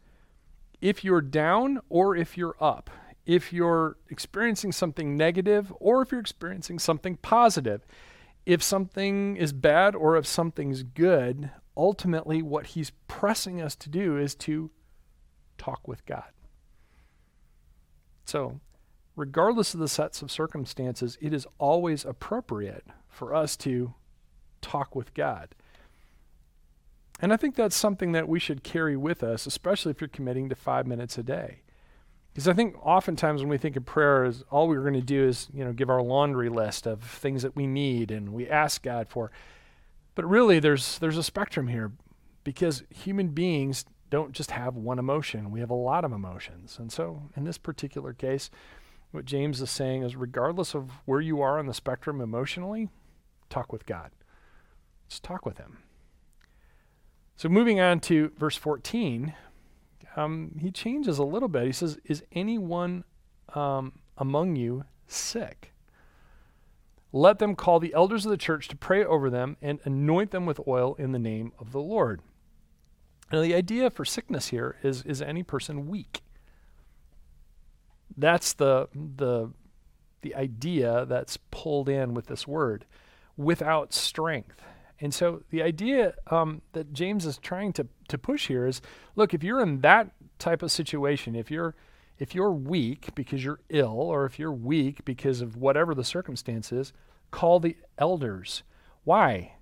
If 0.82 1.04
you're 1.04 1.22
down 1.22 1.80
or 1.90 2.16
if 2.16 2.38
you're 2.38 2.56
up, 2.60 2.90
if 3.26 3.54
you're 3.54 3.98
experiencing 4.10 4.72
something 4.72 5.16
negative 5.16 5.72
or 5.80 6.02
if 6.02 6.12
you're 6.12 6.20
experiencing 6.20 6.80
something 6.80 7.18
positive, 7.18 7.86
if 8.46 8.62
something 8.62 9.38
is 9.38 9.54
bad 9.54 9.96
or 9.96 10.18
if 10.18 10.28
something's 10.28 10.84
good, 10.84 11.50
ultimately 11.78 12.42
what 12.42 12.68
he's 12.68 12.92
pressing 13.08 13.62
us 13.62 13.76
to 13.76 13.90
do 13.90 14.18
is 14.18 14.36
to 14.36 14.72
talk 15.58 15.88
with 15.88 16.06
God. 16.06 16.32
So, 18.26 18.60
regardless 19.16 19.74
of 19.74 19.80
the 19.80 19.88
sets 19.88 20.22
of 20.22 20.32
circumstances, 20.32 21.18
it 21.22 21.34
is 21.34 21.48
always 21.58 22.04
appropriate 22.04 22.86
for 23.08 23.34
us 23.34 23.56
to 23.58 23.94
talk 24.62 24.96
with 24.96 25.14
God. 25.14 25.56
And 27.20 27.32
I 27.32 27.38
think 27.38 27.56
that's 27.56 27.76
something 27.76 28.12
that 28.14 28.28
we 28.28 28.40
should 28.40 28.64
carry 28.64 28.98
with 28.98 29.24
us, 29.24 29.46
especially 29.46 29.92
if 29.92 30.02
you're 30.02 30.08
committing 30.08 30.50
to 30.50 30.56
five 30.56 30.88
minutes 30.88 31.18
a 31.18 31.24
day. 31.24 31.62
Because 32.34 32.48
I 32.48 32.54
think 32.54 32.76
oftentimes 32.84 33.42
when 33.42 33.50
we 33.50 33.60
think 33.60 33.76
of 33.76 33.86
prayer, 33.86 34.26
is 34.26 34.44
all 34.50 34.68
we're 34.68 34.82
going 34.82 34.94
to 34.94 35.02
do 35.02 35.28
is 35.28 35.48
you 35.54 35.64
know 35.64 35.72
give 35.72 35.90
our 35.90 36.02
laundry 36.02 36.50
list 36.50 36.88
of 36.88 37.04
things 37.04 37.44
that 37.44 37.56
we 37.56 37.68
need 37.68 38.10
and 38.10 38.34
we 38.34 38.50
ask 38.50 38.82
God 38.82 39.08
for. 39.08 39.32
But 40.16 40.26
really, 40.26 40.60
there's 40.60 40.98
there's 41.00 41.18
a 41.18 41.24
spectrum 41.24 41.68
here, 41.68 41.92
because 42.44 42.84
human 42.90 43.30
beings 43.30 43.86
don't 44.10 44.32
just 44.32 44.52
have 44.52 44.76
one 44.76 45.00
emotion, 45.00 45.52
we 45.52 45.60
have 45.60 45.70
a 45.70 45.76
lot 45.76 46.06
of 46.06 46.12
emotions. 46.12 46.78
And 46.80 46.92
so, 46.92 47.30
in 47.36 47.46
this 47.46 47.58
particular 47.58 48.14
case, 48.14 48.50
what 49.12 49.26
James 49.26 49.62
is 49.62 49.70
saying 49.70 50.04
is 50.04 50.16
regardless 50.16 50.74
of 50.74 50.90
where 51.06 51.22
you 51.22 51.42
are 51.42 51.60
on 51.60 51.68
the 51.68 51.74
spectrum 51.74 52.20
emotionally, 52.20 52.90
talk 53.50 53.72
with 53.72 53.86
God. 53.86 54.12
Just 55.08 55.24
talk 55.24 55.46
with 55.46 55.60
Him. 55.60 55.83
So, 57.44 57.50
moving 57.50 57.82
on 57.82 58.00
to 58.00 58.32
verse 58.38 58.56
14, 58.56 59.34
um, 60.16 60.56
he 60.62 60.72
changes 60.72 61.18
a 61.18 61.26
little 61.26 61.50
bit. 61.50 61.66
He 61.66 61.74
says, 61.74 62.00
Is 62.06 62.24
anyone 62.32 63.04
um, 63.54 64.00
among 64.18 64.56
you 64.56 64.86
sick? 65.08 65.74
Let 67.12 67.40
them 67.40 67.58
call 67.58 67.82
the 67.82 67.94
elders 67.94 68.26
of 68.26 68.30
the 68.30 68.38
church 68.38 68.70
to 68.70 68.78
pray 68.78 69.04
over 69.04 69.30
them 69.30 69.58
and 69.62 69.82
anoint 69.84 70.32
them 70.32 70.46
with 70.46 70.62
oil 70.66 70.96
in 70.96 71.12
the 71.12 71.20
name 71.20 71.52
of 71.60 71.74
the 71.74 71.82
Lord. 71.82 72.22
Now, 73.30 73.42
the 73.42 73.56
idea 73.56 73.90
for 73.90 74.06
sickness 74.06 74.48
here 74.48 74.78
is 74.82 75.04
is 75.04 75.22
any 75.22 75.44
person 75.44 75.90
weak? 75.90 76.22
That's 78.16 78.54
the 78.54 78.88
the 78.94 79.52
the 80.22 80.34
idea 80.34 81.06
that's 81.10 81.36
pulled 81.52 81.90
in 81.90 82.14
with 82.14 82.28
this 82.28 82.48
word, 82.48 82.86
without 83.36 83.92
strength. 83.92 84.62
And 85.04 85.14
so 85.14 85.44
the 85.50 85.62
idea 85.62 86.14
um, 86.32 86.62
that 86.72 86.94
James 86.94 87.26
is 87.26 87.38
trying 87.38 87.74
to 87.74 87.88
to 88.08 88.18
push 88.18 88.48
here 88.48 88.66
is, 88.66 88.82
look, 89.18 89.34
if 89.34 89.44
you're 89.44 89.60
in 89.62 89.82
that 89.82 90.12
type 90.40 90.64
of 90.64 90.72
situation, 90.72 91.36
if 91.36 91.52
you're 91.52 91.76
if 92.20 92.34
you're 92.34 92.54
weak 92.54 93.14
because 93.14 93.44
you're 93.44 93.60
ill, 93.68 94.00
or 94.00 94.26
if 94.26 94.40
you're 94.40 94.54
weak 94.54 95.04
because 95.04 95.42
of 95.42 95.58
whatever 95.58 95.94
the 95.94 96.06
circumstances, 96.06 96.94
call 97.32 97.60
the 97.60 97.76
elders. 97.98 98.64
Why? 99.04 99.56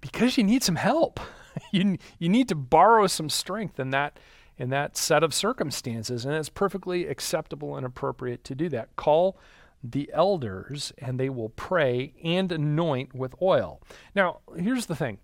Because 0.00 0.36
you 0.36 0.42
need 0.42 0.64
some 0.64 0.76
help. 0.76 1.20
you, 1.70 1.96
you 2.18 2.28
need 2.28 2.48
to 2.48 2.56
borrow 2.56 3.06
some 3.06 3.28
strength 3.28 3.78
in 3.78 3.90
that, 3.90 4.18
in 4.58 4.70
that 4.70 4.96
set 4.96 5.22
of 5.22 5.32
circumstances, 5.32 6.24
and 6.24 6.34
it's 6.34 6.48
perfectly 6.48 7.06
acceptable 7.06 7.76
and 7.76 7.86
appropriate 7.86 8.42
to 8.44 8.56
do 8.56 8.68
that. 8.70 8.96
Call 8.96 9.38
the 9.82 10.10
elders, 10.12 10.92
and 10.98 11.18
they 11.18 11.28
will 11.28 11.50
pray 11.50 12.14
and 12.22 12.50
anoint 12.50 13.14
with 13.14 13.34
oil. 13.40 13.80
Now, 14.14 14.40
here's 14.56 14.86
the 14.86 14.96
thing. 14.96 15.18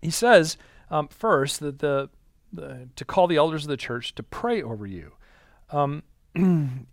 He 0.00 0.10
says 0.10 0.56
um, 0.90 1.08
first 1.08 1.60
that 1.60 1.78
the, 1.78 2.10
the, 2.52 2.88
to 2.96 3.04
call 3.04 3.26
the 3.26 3.36
elders 3.36 3.64
of 3.64 3.68
the 3.68 3.76
church 3.76 4.14
to 4.16 4.22
pray 4.22 4.62
over 4.62 4.86
you. 4.86 5.12
Um, 5.70 6.02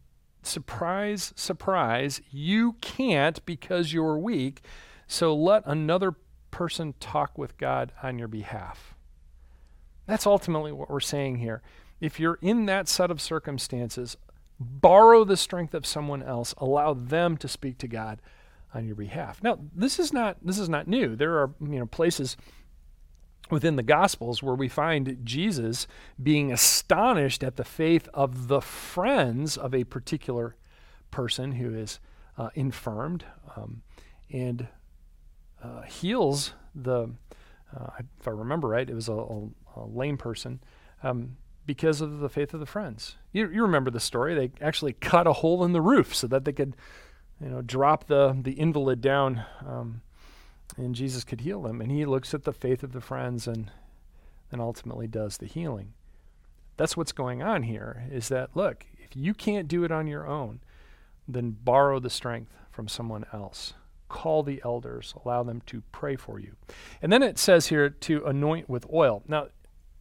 surprise, 0.43 1.33
surprise, 1.35 2.21
you 2.31 2.73
can't 2.81 3.43
because 3.45 3.93
you're 3.93 4.17
weak. 4.17 4.61
So 5.07 5.35
let 5.35 5.63
another 5.65 6.15
person 6.51 6.93
talk 6.99 7.37
with 7.37 7.57
God 7.57 7.91
on 8.03 8.19
your 8.19 8.27
behalf. 8.27 8.95
That's 10.05 10.25
ultimately 10.25 10.71
what 10.71 10.89
we're 10.89 10.99
saying 10.99 11.37
here. 11.37 11.61
If 11.99 12.19
you're 12.19 12.39
in 12.41 12.65
that 12.67 12.87
set 12.87 13.11
of 13.11 13.21
circumstances, 13.21 14.17
borrow 14.59 15.23
the 15.23 15.37
strength 15.37 15.73
of 15.73 15.85
someone 15.85 16.21
else, 16.21 16.53
allow 16.57 16.93
them 16.93 17.37
to 17.37 17.47
speak 17.47 17.77
to 17.79 17.87
God 17.87 18.21
on 18.73 18.85
your 18.85 18.95
behalf. 18.95 19.41
Now, 19.41 19.59
this 19.73 19.99
is 19.99 20.13
not 20.13 20.37
this 20.41 20.59
is 20.59 20.69
not 20.69 20.87
new. 20.87 21.15
There 21.15 21.37
are, 21.39 21.51
you 21.59 21.79
know, 21.79 21.85
places 21.85 22.37
within 23.49 23.75
the 23.75 23.83
Gospels 23.83 24.43
where 24.43 24.55
we 24.55 24.67
find 24.67 25.19
Jesus 25.23 25.87
being 26.21 26.51
astonished 26.51 27.43
at 27.43 27.55
the 27.55 27.63
faith 27.63 28.07
of 28.13 28.47
the 28.47 28.61
friends 28.61 29.57
of 29.57 29.73
a 29.73 29.83
particular 29.85 30.55
person 31.09 31.53
who 31.53 31.73
is 31.73 31.99
uh, 32.37 32.49
infirmed 32.53 33.25
um, 33.55 33.81
and 34.31 34.67
uh, 35.63 35.81
heals 35.81 36.53
the, 36.75 37.09
uh, 37.75 37.89
if 38.19 38.27
I 38.27 38.31
remember 38.31 38.67
right, 38.67 38.87
it 38.89 38.93
was 38.93 39.09
a, 39.09 39.13
a, 39.13 39.47
a 39.75 39.85
lame 39.85 40.17
person. 40.17 40.59
Um, 41.01 41.37
because 41.69 42.01
of 42.01 42.17
the 42.17 42.29
faith 42.29 42.51
of 42.55 42.59
the 42.59 42.65
friends. 42.65 43.15
You, 43.31 43.47
you 43.47 43.61
remember 43.61 43.91
the 43.91 43.99
story. 43.99 44.33
They 44.33 44.49
actually 44.59 44.93
cut 44.93 45.27
a 45.27 45.33
hole 45.33 45.63
in 45.63 45.71
the 45.71 45.81
roof 45.81 46.15
so 46.15 46.25
that 46.25 46.43
they 46.43 46.51
could, 46.51 46.75
you 47.39 47.47
know, 47.47 47.61
drop 47.61 48.07
the, 48.07 48.35
the 48.41 48.53
invalid 48.53 49.01
down 49.01 49.45
um, 49.63 50.01
and 50.77 50.95
Jesus 50.95 51.23
could 51.23 51.41
heal 51.41 51.61
them. 51.61 51.79
And 51.79 51.91
he 51.91 52.05
looks 52.05 52.33
at 52.33 52.43
the 52.43 52.53
faith 52.53 52.81
of 52.81 52.91
the 52.91 53.01
friends 53.01 53.47
and 53.47 53.69
and 54.51 54.59
ultimately 54.59 55.05
does 55.05 55.37
the 55.37 55.45
healing. 55.45 55.93
That's 56.75 56.97
what's 56.97 57.11
going 57.11 57.43
on 57.43 57.61
here 57.61 58.03
is 58.11 58.29
that 58.29 58.55
look, 58.55 58.87
if 58.97 59.15
you 59.15 59.35
can't 59.35 59.67
do 59.67 59.83
it 59.83 59.91
on 59.91 60.07
your 60.07 60.25
own, 60.25 60.61
then 61.27 61.51
borrow 61.51 61.99
the 61.99 62.09
strength 62.09 62.51
from 62.71 62.87
someone 62.87 63.27
else. 63.31 63.75
Call 64.07 64.41
the 64.41 64.59
elders, 64.65 65.13
allow 65.23 65.43
them 65.43 65.61
to 65.67 65.83
pray 65.91 66.15
for 66.15 66.39
you. 66.39 66.55
And 66.99 67.13
then 67.13 67.21
it 67.21 67.37
says 67.37 67.67
here 67.67 67.91
to 67.91 68.25
anoint 68.25 68.67
with 68.67 68.87
oil. 68.91 69.21
Now, 69.27 69.49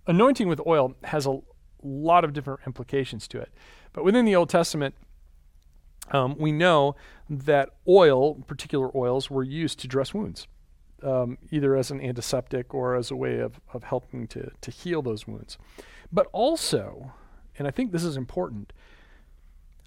anointing 0.09 0.49
with 0.49 0.61
oil 0.67 0.97
has 1.05 1.27
a 1.27 1.41
lot 1.83 2.25
of 2.25 2.33
different 2.33 2.61
implications 2.67 3.29
to 3.29 3.41
it. 3.41 3.51
But 3.93 4.05
within 4.05 4.25
the 4.25 4.37
Old 4.37 4.49
Testament, 4.49 4.95
um, 6.11 6.37
we 6.39 6.53
know 6.53 6.97
that 7.29 7.71
oil, 7.87 8.35
particular 8.35 8.91
oils, 8.97 9.31
were 9.31 9.43
used 9.43 9.79
to 9.81 9.89
dress 9.89 10.15
wounds 10.15 10.47
um, 11.03 11.39
either 11.51 11.77
as 11.77 11.91
an 11.91 12.01
antiseptic 12.01 12.75
or 12.75 12.95
as 12.95 13.11
a 13.11 13.17
way 13.17 13.39
of, 13.39 13.61
of 13.73 13.85
helping 13.85 14.27
to, 14.29 14.51
to 14.61 14.71
heal 14.71 15.03
those 15.03 15.27
wounds. 15.27 15.59
But 16.13 16.27
also, 16.33 17.13
and 17.59 17.69
I 17.69 17.71
think 17.71 17.93
this 17.93 18.05
is 18.05 18.17
important, 18.17 18.73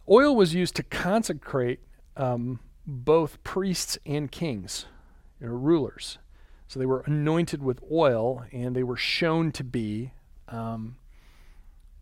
oil 0.10 0.36
was 0.36 0.54
used 0.54 0.76
to 0.78 0.84
consecrate 0.84 1.80
um, 2.16 2.60
both 2.86 3.44
priests 3.44 3.98
and 4.06 4.32
kings, 4.32 4.86
know, 5.40 5.48
rulers. 5.48 6.18
So 6.68 6.80
they 6.80 6.86
were 6.86 7.04
anointed 7.06 7.62
with 7.62 7.82
oil 7.92 8.46
and 8.52 8.76
they 8.76 8.84
were 8.84 8.98
shown 8.98 9.52
to 9.54 9.64
be 9.64 10.14
um, 10.48 10.96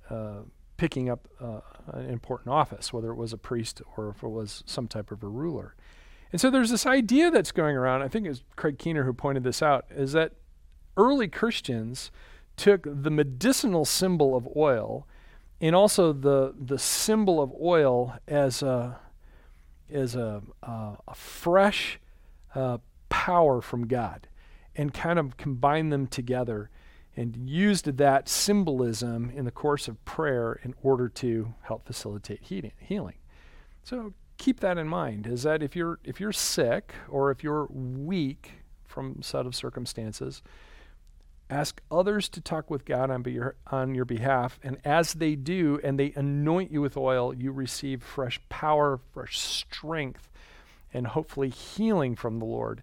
uh, 0.09 0.39
picking 0.77 1.09
up 1.09 1.27
uh, 1.41 1.59
an 1.93 2.09
important 2.09 2.53
office, 2.53 2.93
whether 2.93 3.11
it 3.11 3.15
was 3.15 3.33
a 3.33 3.37
priest 3.37 3.81
or 3.97 4.09
if 4.09 4.23
it 4.23 4.29
was 4.29 4.63
some 4.65 4.87
type 4.87 5.11
of 5.11 5.23
a 5.23 5.27
ruler. 5.27 5.75
And 6.31 6.39
so 6.39 6.49
there's 6.49 6.69
this 6.69 6.85
idea 6.85 7.31
that's 7.31 7.51
going 7.51 7.75
around, 7.75 8.01
I 8.01 8.07
think 8.07 8.25
it 8.25 8.29
was 8.29 8.43
Craig 8.55 8.77
Keener 8.77 9.03
who 9.03 9.13
pointed 9.13 9.43
this 9.43 9.61
out, 9.61 9.85
is 9.89 10.13
that 10.13 10.33
early 10.95 11.27
Christians 11.27 12.11
took 12.55 12.85
the 12.85 13.09
medicinal 13.09 13.85
symbol 13.85 14.35
of 14.35 14.47
oil 14.55 15.07
and 15.59 15.75
also 15.75 16.13
the, 16.13 16.53
the 16.57 16.77
symbol 16.77 17.41
of 17.41 17.51
oil 17.59 18.15
as 18.27 18.61
a, 18.61 18.99
as 19.91 20.15
a, 20.15 20.41
uh, 20.63 20.95
a 21.07 21.15
fresh 21.15 21.99
uh, 22.55 22.77
power 23.09 23.61
from 23.61 23.87
God 23.87 24.27
and 24.75 24.93
kind 24.93 25.19
of 25.19 25.35
combined 25.35 25.91
them 25.91 26.07
together 26.07 26.69
and 27.19 27.49
used 27.49 27.97
that 27.97 28.29
symbolism 28.29 29.29
in 29.35 29.43
the 29.43 29.51
course 29.51 29.89
of 29.89 30.03
prayer 30.05 30.57
in 30.63 30.73
order 30.81 31.09
to 31.09 31.53
help 31.63 31.85
facilitate 31.85 32.41
healing. 32.79 33.15
So 33.83 34.13
keep 34.38 34.61
that 34.61 34.77
in 34.77 34.88
mind 34.88 35.27
is 35.27 35.43
that 35.43 35.61
if 35.61 35.75
you're 35.75 35.99
if 36.05 36.21
you're 36.21 36.31
sick 36.31 36.93
or 37.09 37.29
if 37.29 37.43
you're 37.43 37.65
weak 37.65 38.53
from 38.85 39.21
set 39.21 39.45
of 39.45 39.53
circumstances 39.53 40.41
ask 41.49 41.81
others 41.91 42.29
to 42.29 42.39
talk 42.39 42.69
with 42.69 42.85
God 42.85 43.09
on, 43.11 43.21
be, 43.21 43.38
on 43.67 43.95
your 43.95 44.05
behalf 44.05 44.57
and 44.63 44.77
as 44.85 45.15
they 45.15 45.35
do 45.35 45.77
and 45.83 45.99
they 45.99 46.13
anoint 46.15 46.71
you 46.71 46.79
with 46.79 46.95
oil 46.95 47.33
you 47.33 47.51
receive 47.51 48.01
fresh 48.01 48.39
power 48.47 49.01
fresh 49.11 49.38
strength 49.38 50.29
and 50.93 51.07
hopefully 51.07 51.49
healing 51.49 52.15
from 52.15 52.39
the 52.39 52.45
Lord 52.45 52.81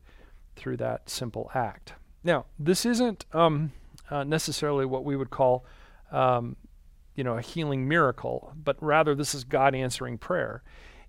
through 0.57 0.77
that 0.77 1.09
simple 1.09 1.51
act 1.55 1.95
now 2.23 2.45
this 2.59 2.85
isn't 2.85 3.25
um, 3.33 3.73
uh, 4.11 4.25
necessarily 4.25 4.85
what 4.85 5.05
we 5.05 5.17
would 5.17 5.31
call 5.31 5.65
um, 6.13 6.57
you 7.15 7.25
know 7.25 7.37
a 7.37 7.43
healing 7.43 7.89
miracle 7.89 8.53
but 8.57 8.77
rather 8.81 9.15
this 9.15 9.35
is 9.35 9.45
God 9.45 9.75
answering 9.75 10.19
prayer 10.19 10.63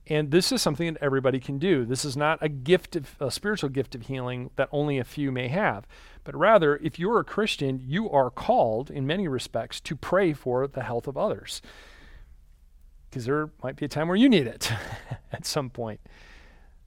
and 0.10 0.32
this 0.32 0.51
is 0.51 0.62
something 0.62 0.94
that 0.94 1.04
everybody 1.04 1.39
can 1.39 1.60
do. 1.60 1.84
This 1.84 2.06
is 2.06 2.16
not 2.16 2.39
a 2.42 2.48
gift 2.48 2.96
of 2.96 3.16
a 3.20 3.30
spiritual 3.30 3.70
gift 3.70 3.94
of 3.94 4.04
healing 4.04 4.51
that 4.56 4.70
only 4.72 4.98
a 4.98 5.04
few 5.04 5.32
may 5.32 5.50
have. 5.50 5.86
But 6.24 6.36
rather, 6.36 6.77
if 6.77 6.98
you're 6.98 7.20
a 7.20 7.25
Christian, 7.25 7.82
you 7.84 8.10
are 8.10 8.30
called 8.30 8.89
in 8.89 9.06
many 9.06 9.27
respects 9.27 9.82
to 9.82 9.96
pray 9.98 10.32
for 10.32 10.66
the 10.66 10.84
health 10.84 11.08
of 11.08 11.18
others. 11.18 11.62
Because 13.10 13.25
there 13.25 13.50
might 13.62 13.75
be 13.75 13.86
a 13.86 13.89
time 13.89 14.08
where 14.08 14.16
you 14.16 14.30
need 14.30 14.48
it 14.48 14.72
at 15.34 15.46
some 15.46 15.70
point. 15.70 16.00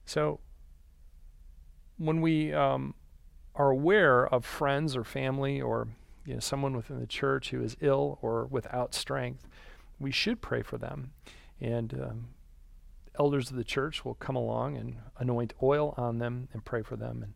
So 0.05 0.39
when 1.97 2.21
we 2.21 2.51
um, 2.53 2.95
are 3.53 3.69
aware 3.69 4.25
of 4.27 4.45
friends 4.45 4.95
or 4.95 5.03
family 5.03 5.61
or 5.61 5.87
you 6.25 6.33
know, 6.33 6.39
someone 6.39 6.75
within 6.75 6.99
the 6.99 7.07
church 7.07 7.49
who 7.49 7.63
is 7.63 7.77
ill 7.81 8.19
or 8.21 8.45
without 8.45 8.93
strength, 8.93 9.47
we 9.99 10.11
should 10.11 10.41
pray 10.41 10.61
for 10.61 10.77
them. 10.77 11.11
And 11.59 11.93
um, 11.93 12.27
elders 13.17 13.49
of 13.49 13.57
the 13.57 13.63
church 13.63 14.03
will 14.05 14.15
come 14.15 14.35
along 14.35 14.77
and 14.77 14.97
anoint 15.17 15.53
oil 15.61 15.93
on 15.97 16.19
them 16.19 16.47
and 16.53 16.63
pray 16.63 16.81
for 16.81 16.95
them. 16.95 17.23
And, 17.23 17.33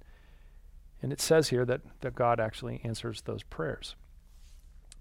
and 1.01 1.13
it 1.13 1.21
says 1.21 1.49
here 1.49 1.65
that, 1.65 1.81
that 2.01 2.15
God 2.15 2.39
actually 2.39 2.81
answers 2.83 3.21
those 3.21 3.43
prayers. 3.43 3.95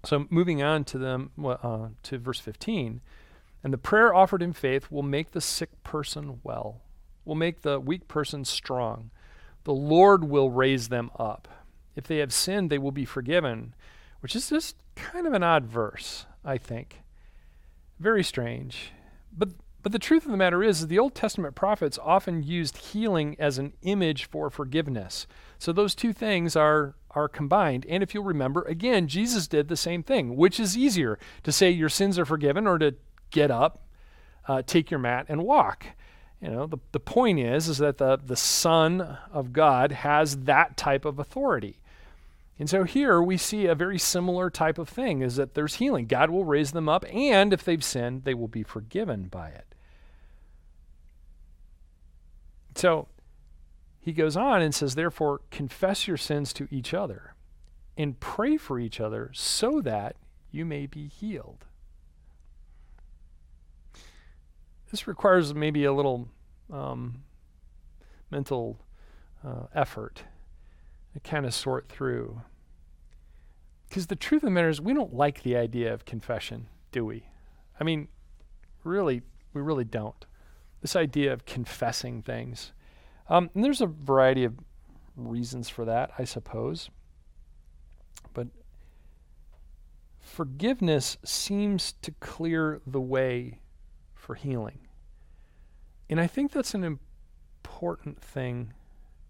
So 0.03 0.27
moving 0.29 0.61
on 0.61 0.83
to 0.85 0.97
them 0.97 1.31
uh, 1.43 1.87
to 2.03 2.17
verse 2.19 2.39
15, 2.39 3.01
and 3.63 3.73
the 3.73 3.77
prayer 3.79 4.13
offered 4.13 4.43
in 4.43 4.53
faith 4.53 4.91
will 4.91 5.01
make 5.01 5.31
the 5.31 5.41
sick 5.41 5.83
person 5.83 6.39
well, 6.43 6.81
will 7.23 7.35
make 7.35 7.61
the 7.61 7.79
weak 7.79 8.07
person 8.07 8.45
strong. 8.45 9.09
The 9.63 9.73
Lord 9.73 10.25
will 10.25 10.51
raise 10.51 10.89
them 10.89 11.09
up. 11.17 11.47
If 11.95 12.07
they 12.07 12.17
have 12.17 12.33
sinned, 12.33 12.69
they 12.69 12.77
will 12.77 12.91
be 12.91 13.05
forgiven, 13.05 13.73
which 14.19 14.35
is 14.35 14.49
just 14.49 14.75
kind 14.95 15.25
of 15.25 15.33
an 15.33 15.43
odd 15.43 15.65
verse, 15.65 16.25
I 16.43 16.57
think. 16.57 17.01
Very 17.99 18.23
strange. 18.23 18.91
But 19.35 19.49
but 19.85 19.91
the 19.91 19.99
truth 19.99 20.25
of 20.25 20.31
the 20.31 20.37
matter 20.37 20.63
is, 20.63 20.87
the 20.87 20.97
Old 20.97 21.13
Testament 21.13 21.53
prophets 21.53 21.99
often 22.01 22.41
used 22.41 22.77
healing 22.77 23.35
as 23.37 23.59
an 23.59 23.73
image 23.83 24.25
for 24.25 24.49
forgiveness. 24.49 25.27
So 25.59 25.71
those 25.71 25.93
two 25.93 26.11
things 26.11 26.55
are 26.55 26.95
are 27.11 27.29
combined. 27.29 27.85
And 27.87 28.01
if 28.01 28.13
you'll 28.13 28.23
remember, 28.23 28.63
again, 28.63 29.07
Jesus 29.07 29.47
did 29.47 29.67
the 29.67 29.77
same 29.77 30.01
thing. 30.01 30.35
Which 30.35 30.59
is 30.59 30.75
easier, 30.75 31.19
to 31.43 31.51
say 31.51 31.69
your 31.69 31.87
sins 31.87 32.17
are 32.17 32.25
forgiven 32.25 32.65
or 32.65 32.79
to 32.79 32.95
get 33.29 33.51
up, 33.51 33.87
uh, 34.47 34.63
take 34.65 34.89
your 34.89 34.99
mat, 34.99 35.27
and 35.29 35.43
walk? 35.43 35.85
You 36.41 36.49
know, 36.49 36.65
the, 36.65 36.79
the 36.91 36.99
point 36.99 37.39
is, 37.39 37.67
is 37.67 37.77
that 37.77 37.99
the, 37.99 38.17
the 38.17 38.35
Son 38.35 39.17
of 39.31 39.53
God 39.53 39.91
has 39.91 40.37
that 40.45 40.77
type 40.77 41.05
of 41.05 41.19
authority. 41.19 41.79
And 42.57 42.69
so 42.69 42.83
here 42.83 43.21
we 43.21 43.37
see 43.37 43.65
a 43.65 43.75
very 43.75 43.99
similar 43.99 44.49
type 44.49 44.77
of 44.77 44.87
thing 44.87 45.21
is 45.21 45.35
that 45.35 45.55
there's 45.55 45.75
healing. 45.75 46.05
God 46.05 46.29
will 46.29 46.45
raise 46.45 46.71
them 46.71 46.87
up, 46.87 47.03
and 47.11 47.51
if 47.51 47.63
they've 47.63 47.83
sinned, 47.83 48.23
they 48.23 48.33
will 48.33 48.47
be 48.47 48.63
forgiven 48.63 49.27
by 49.27 49.49
it. 49.49 49.75
So 52.75 53.07
he 53.99 54.13
goes 54.13 54.37
on 54.37 54.61
and 54.61 54.73
says, 54.73 54.95
Therefore, 54.95 55.41
confess 55.51 56.07
your 56.07 56.17
sins 56.17 56.53
to 56.53 56.67
each 56.71 56.93
other 56.93 57.35
and 57.97 58.19
pray 58.19 58.55
for 58.57 58.79
each 58.79 59.01
other 59.01 59.31
so 59.33 59.81
that 59.81 60.15
you 60.51 60.65
may 60.65 60.85
be 60.85 61.07
healed. 61.07 61.65
This 64.91 65.07
requires 65.07 65.53
maybe 65.53 65.83
a 65.83 65.91
little 65.91 66.29
um, 66.71 67.23
mental 68.31 68.77
uh, 69.45 69.67
effort 69.73 70.23
to 71.15 71.19
kind 71.21 71.45
of 71.45 71.53
sort 71.53 71.87
through. 71.87 72.41
Because 73.87 74.07
the 74.07 74.17
truth 74.17 74.43
of 74.43 74.47
the 74.47 74.51
matter 74.51 74.67
is, 74.67 74.81
we 74.81 74.93
don't 74.93 75.13
like 75.13 75.43
the 75.43 75.55
idea 75.55 75.93
of 75.93 76.03
confession, 76.03 76.67
do 76.91 77.05
we? 77.05 77.29
I 77.79 77.85
mean, 77.85 78.09
really, 78.83 79.21
we 79.53 79.61
really 79.61 79.85
don't. 79.85 80.25
This 80.81 80.93
idea 80.93 81.31
of 81.31 81.45
confessing 81.45 82.21
things. 82.21 82.73
Um, 83.29 83.49
and 83.55 83.63
there's 83.63 83.79
a 83.79 83.87
variety 83.87 84.43
of 84.43 84.55
reasons 85.15 85.69
for 85.69 85.85
that, 85.85 86.11
I 86.19 86.25
suppose. 86.25 86.89
But 88.33 88.47
forgiveness 90.19 91.17
seems 91.23 91.93
to 92.01 92.11
clear 92.19 92.81
the 92.85 92.99
way 92.99 93.61
for 94.15 94.35
healing. 94.35 94.79
And 96.09 96.19
I 96.19 96.27
think 96.27 96.51
that's 96.51 96.73
an 96.73 96.99
important 97.63 98.21
thing 98.21 98.73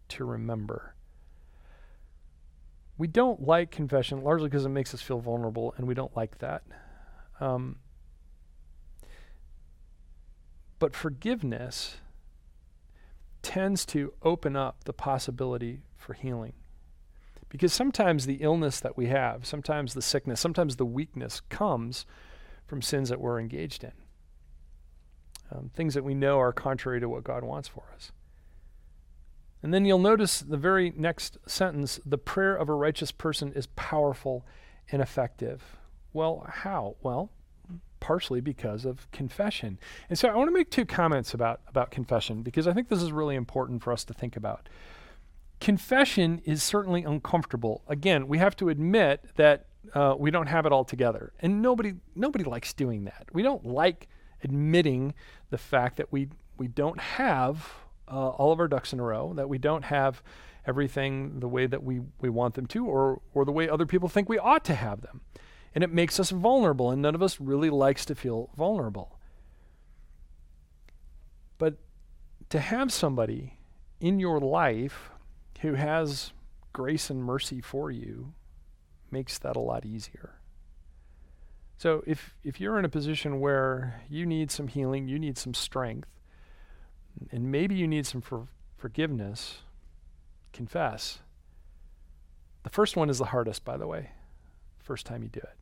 to 0.09 0.25
remember. 0.25 0.95
We 2.97 3.07
don't 3.07 3.45
like 3.45 3.71
confession 3.71 4.23
largely 4.23 4.49
because 4.49 4.65
it 4.65 4.69
makes 4.69 4.93
us 4.93 5.01
feel 5.01 5.19
vulnerable, 5.19 5.73
and 5.77 5.87
we 5.87 5.93
don't 5.93 6.15
like 6.15 6.37
that. 6.39 6.63
Um, 7.39 7.77
but 10.79 10.95
forgiveness 10.95 11.97
tends 13.41 13.85
to 13.87 14.13
open 14.23 14.55
up 14.55 14.85
the 14.85 14.93
possibility 14.93 15.81
for 15.97 16.13
healing. 16.13 16.53
Because 17.49 17.73
sometimes 17.73 18.25
the 18.25 18.35
illness 18.35 18.79
that 18.79 18.97
we 18.97 19.07
have, 19.07 19.45
sometimes 19.45 19.93
the 19.93 20.01
sickness, 20.01 20.39
sometimes 20.39 20.77
the 20.77 20.85
weakness 20.85 21.41
comes 21.49 22.05
from 22.65 22.81
sins 22.81 23.09
that 23.09 23.19
we're 23.19 23.39
engaged 23.39 23.83
in 23.83 23.91
um, 25.51 25.69
things 25.73 25.93
that 25.93 26.03
we 26.03 26.13
know 26.13 26.39
are 26.39 26.53
contrary 26.53 26.99
to 26.99 27.09
what 27.09 27.23
God 27.23 27.43
wants 27.43 27.67
for 27.67 27.83
us. 27.93 28.11
And 29.65 29.73
then 29.73 29.83
you'll 29.83 29.97
notice 29.97 30.41
the 30.41 30.57
very 30.57 30.93
next 30.95 31.39
sentence 31.47 31.99
the 32.05 32.19
prayer 32.19 32.55
of 32.55 32.69
a 32.69 32.73
righteous 32.73 33.11
person 33.11 33.51
is 33.53 33.65
powerful 33.75 34.45
and 34.91 35.01
effective. 35.01 35.79
Well, 36.13 36.45
how? 36.47 36.97
Well, 37.01 37.31
partially 37.99 38.41
because 38.41 38.85
of 38.85 39.09
confession. 39.11 39.79
And 40.07 40.19
so 40.19 40.27
I 40.27 40.35
want 40.35 40.49
to 40.49 40.53
make 40.53 40.69
two 40.69 40.85
comments 40.85 41.33
about, 41.33 41.61
about 41.67 41.89
confession 41.89 42.43
because 42.43 42.67
I 42.67 42.73
think 42.73 42.89
this 42.89 43.01
is 43.01 43.11
really 43.11 43.33
important 43.33 43.81
for 43.81 43.91
us 43.91 44.03
to 44.03 44.13
think 44.13 44.35
about. 44.35 44.69
Confession 45.59 46.43
is 46.45 46.61
certainly 46.61 47.03
uncomfortable. 47.03 47.81
Again, 47.87 48.27
we 48.27 48.37
have 48.37 48.55
to 48.57 48.69
admit 48.69 49.25
that 49.35 49.65
uh, 49.95 50.13
we 50.15 50.29
don't 50.29 50.45
have 50.45 50.67
it 50.67 50.73
all 50.73 50.85
together, 50.85 51.33
and 51.39 51.63
nobody 51.63 51.95
nobody 52.13 52.43
likes 52.43 52.71
doing 52.71 53.05
that. 53.05 53.29
We 53.33 53.41
don't 53.41 53.65
like 53.65 54.09
admitting 54.43 55.15
the 55.49 55.57
fact 55.57 55.97
that 55.97 56.11
we 56.11 56.29
we 56.55 56.67
don't 56.67 56.99
have 56.99 57.67
uh, 58.07 58.29
all 58.29 58.51
of 58.51 58.59
our 58.59 58.67
ducks 58.67 58.93
in 58.93 58.99
a 58.99 59.03
row, 59.03 59.33
that 59.33 59.49
we 59.49 59.57
don't 59.57 59.85
have 59.85 60.21
everything 60.65 61.39
the 61.39 61.47
way 61.47 61.67
that 61.67 61.83
we, 61.83 62.01
we 62.21 62.29
want 62.29 62.55
them 62.55 62.65
to, 62.67 62.85
or 62.85 63.21
or 63.33 63.45
the 63.45 63.51
way 63.51 63.69
other 63.69 63.85
people 63.85 64.09
think 64.09 64.27
we 64.29 64.39
ought 64.39 64.65
to 64.65 64.75
have 64.75 65.01
them. 65.01 65.21
And 65.73 65.83
it 65.83 65.91
makes 65.91 66.19
us 66.19 66.29
vulnerable, 66.29 66.91
and 66.91 67.01
none 67.01 67.15
of 67.15 67.21
us 67.21 67.39
really 67.39 67.69
likes 67.69 68.05
to 68.05 68.15
feel 68.15 68.49
vulnerable. 68.55 69.19
But 71.57 71.75
to 72.49 72.59
have 72.59 72.93
somebody 72.93 73.59
in 73.99 74.19
your 74.19 74.39
life 74.39 75.11
who 75.61 75.73
has 75.73 76.31
grace 76.73 77.09
and 77.09 77.23
mercy 77.23 77.61
for 77.61 77.91
you 77.91 78.33
makes 79.11 79.37
that 79.39 79.55
a 79.55 79.59
lot 79.59 79.85
easier. 79.85 80.35
So 81.77 82.03
if 82.07 82.35
if 82.43 82.61
you're 82.61 82.79
in 82.79 82.85
a 82.85 82.89
position 82.89 83.39
where 83.39 84.01
you 84.09 84.25
need 84.25 84.51
some 84.51 84.67
healing, 84.67 85.07
you 85.07 85.19
need 85.19 85.37
some 85.37 85.53
strength, 85.53 86.07
and 87.31 87.51
maybe 87.51 87.75
you 87.75 87.87
need 87.87 88.05
some 88.05 88.21
for 88.21 88.47
forgiveness, 88.77 89.59
confess. 90.53 91.19
The 92.63 92.69
first 92.69 92.95
one 92.95 93.09
is 93.09 93.17
the 93.17 93.25
hardest, 93.25 93.63
by 93.63 93.77
the 93.77 93.87
way, 93.87 94.11
first 94.79 95.05
time 95.05 95.23
you 95.23 95.29
do 95.29 95.39
it. 95.39 95.57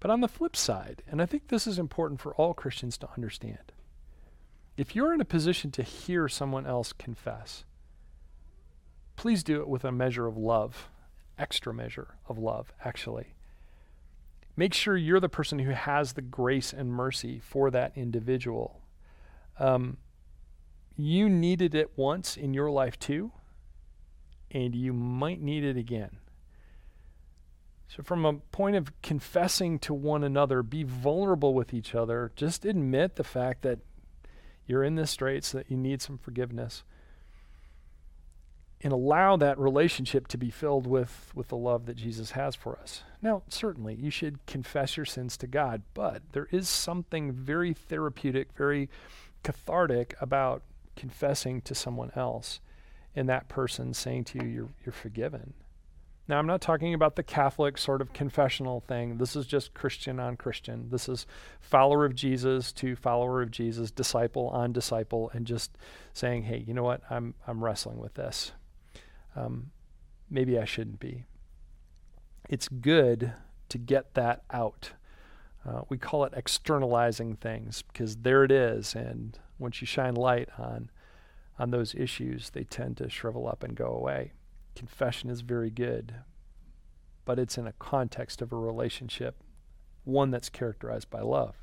But 0.00 0.10
on 0.10 0.20
the 0.20 0.28
flip 0.28 0.54
side, 0.54 1.02
and 1.10 1.22
I 1.22 1.26
think 1.26 1.48
this 1.48 1.66
is 1.66 1.78
important 1.78 2.20
for 2.20 2.34
all 2.34 2.54
Christians 2.54 2.98
to 2.98 3.08
understand, 3.16 3.72
if 4.76 4.94
you're 4.94 5.14
in 5.14 5.20
a 5.20 5.24
position 5.24 5.70
to 5.72 5.82
hear 5.82 6.28
someone 6.28 6.66
else 6.66 6.92
confess, 6.92 7.64
please 9.16 9.42
do 9.42 9.60
it 9.60 9.68
with 9.68 9.84
a 9.84 9.92
measure 9.92 10.26
of 10.26 10.36
love, 10.36 10.88
extra 11.38 11.72
measure 11.72 12.16
of 12.28 12.38
love, 12.38 12.72
actually. 12.84 13.34
Make 14.56 14.74
sure 14.74 14.96
you're 14.96 15.20
the 15.20 15.28
person 15.28 15.60
who 15.60 15.70
has 15.70 16.12
the 16.12 16.22
grace 16.22 16.72
and 16.72 16.92
mercy 16.92 17.40
for 17.40 17.70
that 17.70 17.92
individual. 17.96 18.80
Um, 19.58 19.98
you 20.96 21.28
needed 21.28 21.74
it 21.74 21.92
once 21.96 22.36
in 22.36 22.54
your 22.54 22.70
life 22.70 22.98
too, 22.98 23.32
and 24.50 24.74
you 24.74 24.92
might 24.92 25.40
need 25.40 25.64
it 25.64 25.76
again. 25.76 26.18
So, 27.88 28.02
from 28.02 28.24
a 28.24 28.34
point 28.34 28.76
of 28.76 28.92
confessing 29.02 29.78
to 29.80 29.94
one 29.94 30.24
another, 30.24 30.62
be 30.62 30.82
vulnerable 30.82 31.54
with 31.54 31.72
each 31.72 31.94
other. 31.94 32.32
Just 32.34 32.64
admit 32.64 33.16
the 33.16 33.24
fact 33.24 33.62
that 33.62 33.78
you're 34.66 34.82
in 34.82 34.94
this 34.96 35.10
straits, 35.10 35.52
that 35.52 35.70
you 35.70 35.76
need 35.76 36.00
some 36.02 36.18
forgiveness 36.18 36.82
and 38.84 38.92
allow 38.92 39.34
that 39.34 39.58
relationship 39.58 40.28
to 40.28 40.36
be 40.36 40.50
filled 40.50 40.86
with, 40.86 41.32
with 41.34 41.48
the 41.48 41.56
love 41.56 41.86
that 41.86 41.96
Jesus 41.96 42.32
has 42.32 42.54
for 42.54 42.78
us. 42.78 43.02
Now, 43.22 43.42
certainly, 43.48 43.94
you 43.94 44.10
should 44.10 44.44
confess 44.44 44.98
your 44.98 45.06
sins 45.06 45.38
to 45.38 45.46
God, 45.46 45.82
but 45.94 46.22
there 46.32 46.48
is 46.50 46.68
something 46.68 47.32
very 47.32 47.72
therapeutic, 47.72 48.52
very 48.52 48.90
cathartic 49.44 50.14
about 50.20 50.62
confessing 50.96 51.60
to 51.62 51.74
someone 51.74 52.10
else 52.16 52.60
and 53.14 53.28
that 53.28 53.48
person 53.48 53.94
saying 53.94 54.24
to 54.24 54.38
you, 54.38 54.48
you're, 54.48 54.68
you're 54.84 54.92
forgiven. 54.92 55.54
Now, 56.26 56.38
I'm 56.38 56.46
not 56.46 56.62
talking 56.62 56.94
about 56.94 57.16
the 57.16 57.22
Catholic 57.22 57.78
sort 57.78 58.00
of 58.00 58.12
confessional 58.12 58.80
thing. 58.80 59.18
This 59.18 59.36
is 59.36 59.46
just 59.46 59.74
Christian 59.74 60.18
on 60.18 60.36
Christian. 60.36 60.88
This 60.90 61.08
is 61.08 61.26
follower 61.60 62.04
of 62.04 62.14
Jesus 62.14 62.72
to 62.72 62.96
follower 62.96 63.42
of 63.42 63.50
Jesus, 63.50 63.90
disciple 63.90 64.48
on 64.48 64.72
disciple, 64.72 65.30
and 65.34 65.46
just 65.46 65.76
saying, 66.14 66.44
hey, 66.44 66.64
you 66.66 66.72
know 66.74 66.82
what? 66.82 67.02
I'm, 67.10 67.34
I'm 67.46 67.62
wrestling 67.62 67.98
with 67.98 68.14
this 68.14 68.52
um, 69.36 69.70
maybe 70.30 70.58
I 70.58 70.64
shouldn't 70.64 71.00
be. 71.00 71.24
It's 72.48 72.68
good 72.68 73.32
to 73.68 73.78
get 73.78 74.14
that 74.14 74.42
out. 74.50 74.92
Uh, 75.66 75.82
we 75.88 75.96
call 75.96 76.24
it 76.24 76.32
externalizing 76.36 77.36
things 77.36 77.82
because 77.82 78.16
there 78.16 78.44
it 78.44 78.52
is, 78.52 78.94
and 78.94 79.38
once 79.58 79.80
you 79.80 79.86
shine 79.86 80.14
light 80.14 80.48
on 80.58 80.90
on 81.58 81.70
those 81.70 81.94
issues, 81.94 82.50
they 82.50 82.64
tend 82.64 82.96
to 82.96 83.08
shrivel 83.08 83.48
up 83.48 83.62
and 83.62 83.76
go 83.76 83.86
away. 83.86 84.32
Confession 84.74 85.30
is 85.30 85.40
very 85.40 85.70
good, 85.70 86.14
but 87.24 87.38
it's 87.38 87.56
in 87.56 87.66
a 87.66 87.72
context 87.74 88.42
of 88.42 88.52
a 88.52 88.56
relationship, 88.56 89.36
one 90.02 90.32
that's 90.32 90.48
characterized 90.48 91.08
by 91.10 91.20
love. 91.20 91.54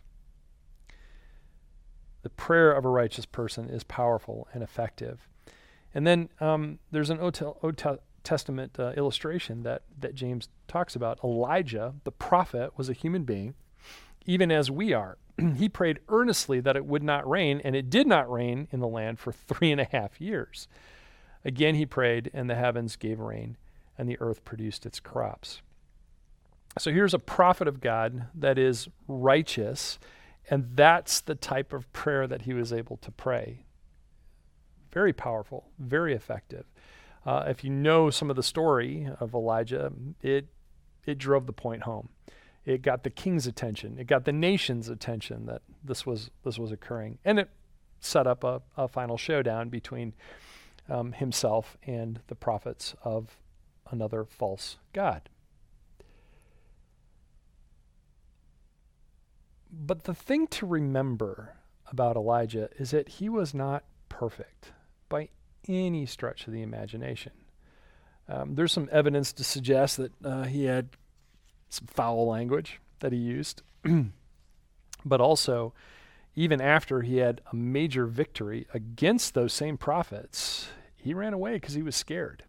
The 2.23 2.29
prayer 2.29 2.71
of 2.71 2.85
a 2.85 2.89
righteous 2.89 3.25
person 3.25 3.69
is 3.69 3.83
powerful 3.83 4.47
and 4.53 4.63
effective. 4.63 5.27
And 5.93 6.07
then 6.07 6.29
um, 6.39 6.79
there's 6.91 7.09
an 7.09 7.19
Old, 7.19 7.83
Testament 8.23 8.79
uh, 8.79 8.91
illustration 8.95 9.63
that, 9.63 9.81
that 9.99 10.13
James 10.13 10.47
talks 10.67 10.95
about. 10.95 11.19
Elijah, 11.23 11.95
the 12.03 12.11
prophet, 12.11 12.77
was 12.77 12.87
a 12.87 12.93
human 12.93 13.23
being, 13.23 13.55
even 14.25 14.51
as 14.51 14.71
we 14.71 14.93
are. 14.93 15.17
he 15.55 15.69
prayed 15.69 15.99
earnestly 16.09 16.59
that 16.59 16.75
it 16.75 16.85
would 16.85 17.03
not 17.03 17.29
rain, 17.29 17.61
and 17.63 17.75
it 17.75 17.89
did 17.89 18.07
not 18.07 18.31
rain 18.31 18.67
in 18.71 18.79
the 18.79 18.87
land 18.87 19.19
for 19.19 19.31
three 19.31 19.71
and 19.71 19.81
a 19.81 19.87
half 19.91 20.19
years. 20.19 20.67
Again 21.43 21.75
he 21.75 21.85
prayed, 21.85 22.29
and 22.33 22.49
the 22.49 22.55
heavens 22.55 22.95
gave 22.95 23.19
rain, 23.19 23.57
and 23.97 24.07
the 24.07 24.19
earth 24.19 24.45
produced 24.45 24.85
its 24.85 24.99
crops. 24.99 25.61
So 26.79 26.91
here's 26.91 27.13
a 27.13 27.19
prophet 27.19 27.67
of 27.67 27.81
God 27.81 28.27
that 28.33 28.57
is 28.57 28.87
righteous, 29.07 29.99
and 30.49 30.69
that's 30.75 31.19
the 31.19 31.35
type 31.35 31.73
of 31.73 31.91
prayer 31.91 32.27
that 32.27 32.43
he 32.43 32.53
was 32.53 32.71
able 32.71 32.97
to 32.97 33.11
pray. 33.11 33.65
Very 34.91 35.13
powerful, 35.13 35.67
very 35.79 36.13
effective. 36.13 36.65
Uh, 37.25 37.45
if 37.47 37.63
you 37.63 37.69
know 37.69 38.09
some 38.09 38.29
of 38.29 38.35
the 38.35 38.43
story 38.43 39.07
of 39.19 39.33
Elijah, 39.33 39.91
it 40.21 40.47
it 41.05 41.17
drove 41.17 41.47
the 41.47 41.53
point 41.53 41.83
home. 41.83 42.09
It 42.65 42.81
got 42.81 43.03
the 43.03 43.09
king's 43.09 43.47
attention. 43.47 43.97
It 43.97 44.07
got 44.07 44.25
the 44.25 44.31
nation's 44.31 44.87
attention 44.87 45.45
that 45.47 45.61
this 45.83 46.05
was 46.05 46.29
this 46.43 46.59
was 46.59 46.71
occurring, 46.71 47.17
and 47.25 47.39
it 47.39 47.49
set 47.99 48.27
up 48.27 48.43
a, 48.43 48.61
a 48.77 48.87
final 48.87 49.17
showdown 49.17 49.69
between 49.69 50.13
um, 50.89 51.13
himself 51.13 51.77
and 51.83 52.19
the 52.27 52.35
prophets 52.35 52.95
of 53.03 53.37
another 53.89 54.25
false 54.25 54.77
god. 54.93 55.29
But 59.71 60.03
the 60.03 60.13
thing 60.13 60.47
to 60.47 60.65
remember 60.65 61.55
about 61.89 62.15
Elijah 62.15 62.69
is 62.77 62.91
that 62.91 63.07
he 63.07 63.29
was 63.29 63.53
not 63.53 63.83
perfect 64.09 64.71
by 65.07 65.29
any 65.67 66.05
stretch 66.05 66.47
of 66.47 66.53
the 66.53 66.61
imagination. 66.61 67.31
Um, 68.27 68.55
there's 68.55 68.71
some 68.71 68.89
evidence 68.91 69.33
to 69.33 69.43
suggest 69.43 69.97
that 69.97 70.11
uh, 70.23 70.43
he 70.43 70.65
had 70.65 70.89
some 71.71 71.87
foul 71.87 72.27
language 72.27 72.79
that 72.99 73.13
he 73.13 73.17
used, 73.17 73.61
but 75.05 75.21
also, 75.21 75.73
even 76.35 76.61
after 76.61 77.01
he 77.01 77.17
had 77.17 77.41
a 77.51 77.55
major 77.55 78.05
victory 78.05 78.67
against 78.73 79.33
those 79.33 79.53
same 79.53 79.77
prophets, 79.77 80.67
he 80.95 81.13
ran 81.13 81.33
away 81.33 81.53
because 81.53 81.73
he 81.73 81.81
was 81.81 81.95
scared. 81.95 82.43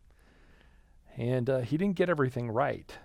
And 1.17 1.49
uh, 1.49 1.61
he 1.61 1.77
didn't 1.77 1.97
get 1.97 2.09
everything 2.09 2.51
right, 2.51 2.97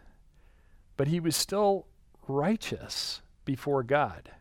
but 0.95 1.07
he 1.07 1.19
was 1.19 1.35
still 1.35 1.87
righteous 2.27 3.21
before 3.45 3.83
God. 3.83 4.31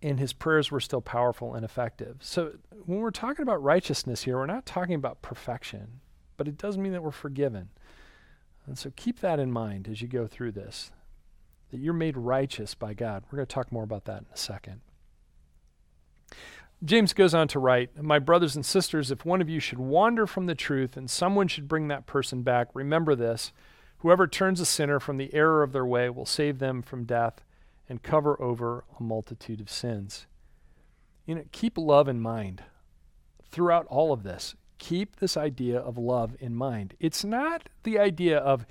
And 0.00 0.18
his 0.18 0.32
prayers 0.32 0.70
were 0.70 0.80
still 0.80 1.00
powerful 1.00 1.54
and 1.54 1.64
effective. 1.64 2.18
So 2.20 2.52
when 2.86 3.00
we're 3.00 3.10
talking 3.10 3.42
about 3.42 3.62
righteousness 3.62 4.22
here, 4.22 4.36
we're 4.36 4.46
not 4.46 4.64
talking 4.64 4.94
about 4.94 5.22
perfection, 5.22 6.00
but 6.36 6.48
it 6.48 6.56
does 6.56 6.78
mean 6.78 6.92
that 6.92 7.02
we're 7.02 7.10
forgiven. 7.10 7.70
And 8.68 8.78
so 8.78 8.92
keep 8.94 9.20
that 9.20 9.40
in 9.40 9.50
mind 9.50 9.88
as 9.88 10.02
you 10.02 10.08
go 10.08 10.26
through 10.26 10.52
this 10.52 10.92
that 11.70 11.80
you're 11.80 11.92
made 11.92 12.16
righteous 12.16 12.74
by 12.74 12.94
God. 12.94 13.24
We're 13.24 13.36
going 13.36 13.46
to 13.46 13.54
talk 13.54 13.72
more 13.72 13.84
about 13.84 14.04
that 14.06 14.20
in 14.20 14.26
a 14.32 14.36
second. 14.36 14.80
James 16.84 17.12
goes 17.12 17.34
on 17.34 17.48
to 17.48 17.58
write, 17.58 18.02
My 18.02 18.18
brothers 18.18 18.56
and 18.56 18.64
sisters, 18.64 19.10
if 19.10 19.24
one 19.24 19.42
of 19.42 19.48
you 19.50 19.60
should 19.60 19.78
wander 19.78 20.26
from 20.26 20.46
the 20.46 20.54
truth 20.54 20.96
and 20.96 21.10
someone 21.10 21.48
should 21.48 21.68
bring 21.68 21.88
that 21.88 22.06
person 22.06 22.42
back, 22.42 22.68
remember 22.72 23.14
this 23.14 23.52
Whoever 23.98 24.28
turns 24.28 24.60
a 24.60 24.66
sinner 24.66 25.00
from 25.00 25.16
the 25.16 25.34
error 25.34 25.62
of 25.62 25.72
their 25.72 25.84
way 25.84 26.08
will 26.08 26.26
save 26.26 26.58
them 26.58 26.82
from 26.82 27.04
death 27.04 27.42
and 27.88 28.02
cover 28.02 28.40
over 28.40 28.84
a 28.98 29.02
multitude 29.02 29.60
of 29.60 29.70
sins. 29.70 30.26
You 31.26 31.34
know, 31.34 31.44
keep 31.50 31.76
love 31.76 32.06
in 32.06 32.20
mind 32.20 32.62
throughout 33.50 33.86
all 33.88 34.12
of 34.12 34.22
this. 34.22 34.54
Keep 34.78 35.16
this 35.16 35.36
idea 35.36 35.78
of 35.78 35.98
love 35.98 36.36
in 36.40 36.54
mind. 36.54 36.94
It's 37.00 37.24
not 37.24 37.68
the 37.82 37.98
idea 37.98 38.38
of 38.38 38.66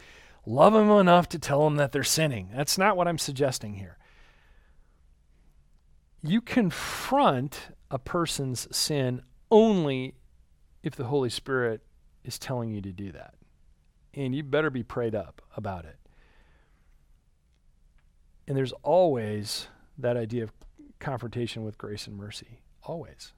love 0.45 0.73
them 0.73 0.89
enough 0.89 1.27
to 1.29 1.39
tell 1.39 1.63
them 1.65 1.75
that 1.75 1.91
they're 1.91 2.03
sinning. 2.03 2.49
That's 2.55 2.77
not 2.77 2.95
what 2.95 3.07
I'm 3.07 3.17
suggesting 3.17 3.75
here. 3.75 3.97
You 6.23 6.41
confront 6.41 7.69
a 7.91 7.99
person's 7.99 8.67
sin 8.75 9.21
only 9.51 10.15
if 10.83 10.95
the 10.95 11.05
Holy 11.05 11.29
Spirit 11.29 11.81
is 12.23 12.39
telling 12.39 12.71
you 12.71 12.81
to 12.81 12.91
do 12.91 13.11
that 13.11 13.35
and 14.13 14.33
you 14.33 14.43
better 14.43 14.69
be 14.69 14.83
prayed 14.83 15.13
up 15.13 15.41
about 15.55 15.85
it. 15.85 15.97
And 18.47 18.57
there's 18.57 18.71
always 18.83 19.67
that 19.97 20.17
idea 20.17 20.43
of 20.43 20.51
confrontation 20.99 21.63
with 21.63 21.77
grace 21.77 22.07
and 22.07 22.17
mercy. 22.17 22.61
Always. 22.83 23.33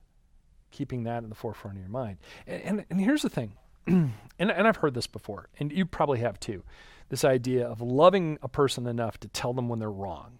Keeping 0.72 1.04
that 1.04 1.24
in 1.24 1.30
the 1.30 1.36
forefront 1.36 1.78
of 1.78 1.82
your 1.82 1.90
mind. 1.90 2.18
And, 2.48 2.64
and, 2.64 2.86
and 2.90 3.02
here's 3.02 3.22
the 3.22 3.30
thing, 3.30 3.54
and, 3.88 4.14
and 4.40 4.68
I've 4.68 4.78
heard 4.78 4.94
this 4.94 5.08
before, 5.08 5.50
and 5.60 5.72
you 5.72 5.86
probably 5.86 6.20
have 6.20 6.40
too 6.40 6.64
this 7.10 7.26
idea 7.26 7.68
of 7.68 7.82
loving 7.82 8.38
a 8.42 8.48
person 8.48 8.88
enough 8.88 9.20
to 9.20 9.28
tell 9.28 9.52
them 9.54 9.68
when 9.68 9.80
they're 9.80 9.92
wrong. 9.92 10.40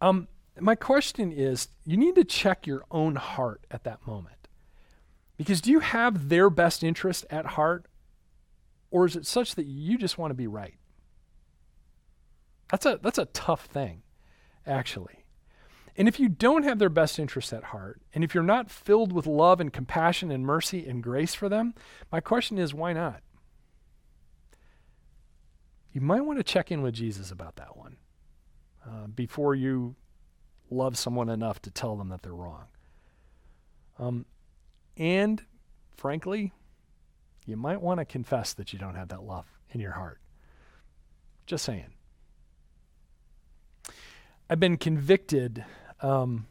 Um, 0.00 0.28
my 0.60 0.74
question 0.74 1.32
is 1.32 1.68
you 1.86 1.96
need 1.96 2.16
to 2.16 2.24
check 2.24 2.66
your 2.66 2.84
own 2.90 3.14
heart 3.14 3.64
at 3.70 3.84
that 3.84 4.06
moment. 4.06 4.48
Because 5.36 5.60
do 5.60 5.70
you 5.70 5.80
have 5.80 6.28
their 6.28 6.50
best 6.50 6.84
interest 6.84 7.24
at 7.30 7.46
heart 7.46 7.86
or 8.90 9.06
is 9.06 9.16
it 9.16 9.26
such 9.26 9.54
that 9.54 9.66
you 9.66 9.96
just 9.96 10.18
want 10.18 10.30
to 10.30 10.34
be 10.34 10.46
right? 10.46 10.74
That's 12.70 12.86
a 12.86 12.98
that's 13.02 13.18
a 13.18 13.26
tough 13.26 13.66
thing, 13.66 14.02
actually. 14.66 15.21
And 15.96 16.08
if 16.08 16.18
you 16.18 16.28
don't 16.28 16.62
have 16.62 16.78
their 16.78 16.88
best 16.88 17.18
interests 17.18 17.52
at 17.52 17.64
heart, 17.64 18.00
and 18.14 18.24
if 18.24 18.34
you're 18.34 18.42
not 18.42 18.70
filled 18.70 19.12
with 19.12 19.26
love 19.26 19.60
and 19.60 19.72
compassion 19.72 20.30
and 20.30 20.44
mercy 20.44 20.86
and 20.86 21.02
grace 21.02 21.34
for 21.34 21.48
them, 21.48 21.74
my 22.10 22.20
question 22.20 22.58
is 22.58 22.72
why 22.72 22.92
not? 22.92 23.22
You 25.92 26.00
might 26.00 26.22
want 26.22 26.38
to 26.38 26.42
check 26.42 26.70
in 26.70 26.80
with 26.80 26.94
Jesus 26.94 27.30
about 27.30 27.56
that 27.56 27.76
one 27.76 27.96
uh, 28.86 29.06
before 29.08 29.54
you 29.54 29.94
love 30.70 30.96
someone 30.96 31.28
enough 31.28 31.60
to 31.62 31.70
tell 31.70 31.96
them 31.96 32.08
that 32.08 32.22
they're 32.22 32.32
wrong. 32.32 32.64
Um, 33.98 34.24
and 34.96 35.44
frankly, 35.94 36.52
you 37.44 37.56
might 37.56 37.82
want 37.82 38.00
to 38.00 38.06
confess 38.06 38.54
that 38.54 38.72
you 38.72 38.78
don't 38.78 38.94
have 38.94 39.08
that 39.08 39.22
love 39.22 39.46
in 39.70 39.80
your 39.80 39.92
heart. 39.92 40.20
Just 41.46 41.64
saying. 41.64 41.92
I've 44.48 44.60
been 44.60 44.76
convicted 44.76 45.64
um, 46.02 46.46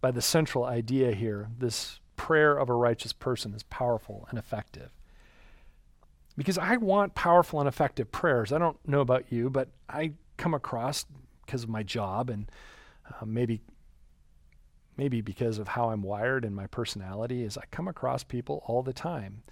by 0.00 0.10
the 0.10 0.22
central 0.22 0.64
idea 0.64 1.12
here. 1.12 1.48
This 1.58 2.00
prayer 2.16 2.56
of 2.56 2.68
a 2.68 2.74
righteous 2.74 3.12
person 3.12 3.54
is 3.54 3.62
powerful 3.64 4.26
and 4.30 4.38
effective. 4.38 4.90
Because 6.36 6.58
I 6.58 6.76
want 6.76 7.14
powerful 7.14 7.60
and 7.60 7.68
effective 7.68 8.12
prayers. 8.12 8.52
I 8.52 8.58
don't 8.58 8.78
know 8.86 9.00
about 9.00 9.32
you, 9.32 9.48
but 9.48 9.68
I 9.88 10.12
come 10.36 10.52
across 10.52 11.06
because 11.44 11.62
of 11.62 11.68
my 11.68 11.82
job 11.82 12.28
and 12.28 12.50
uh, 13.08 13.24
maybe 13.24 13.60
maybe 14.96 15.20
because 15.20 15.58
of 15.58 15.68
how 15.68 15.90
I'm 15.90 16.02
wired 16.02 16.44
and 16.44 16.54
my 16.56 16.66
personality, 16.66 17.42
is 17.42 17.58
I 17.58 17.64
come 17.70 17.86
across 17.86 18.24
people 18.24 18.62
all 18.66 18.82
the 18.82 18.92
time 18.92 19.42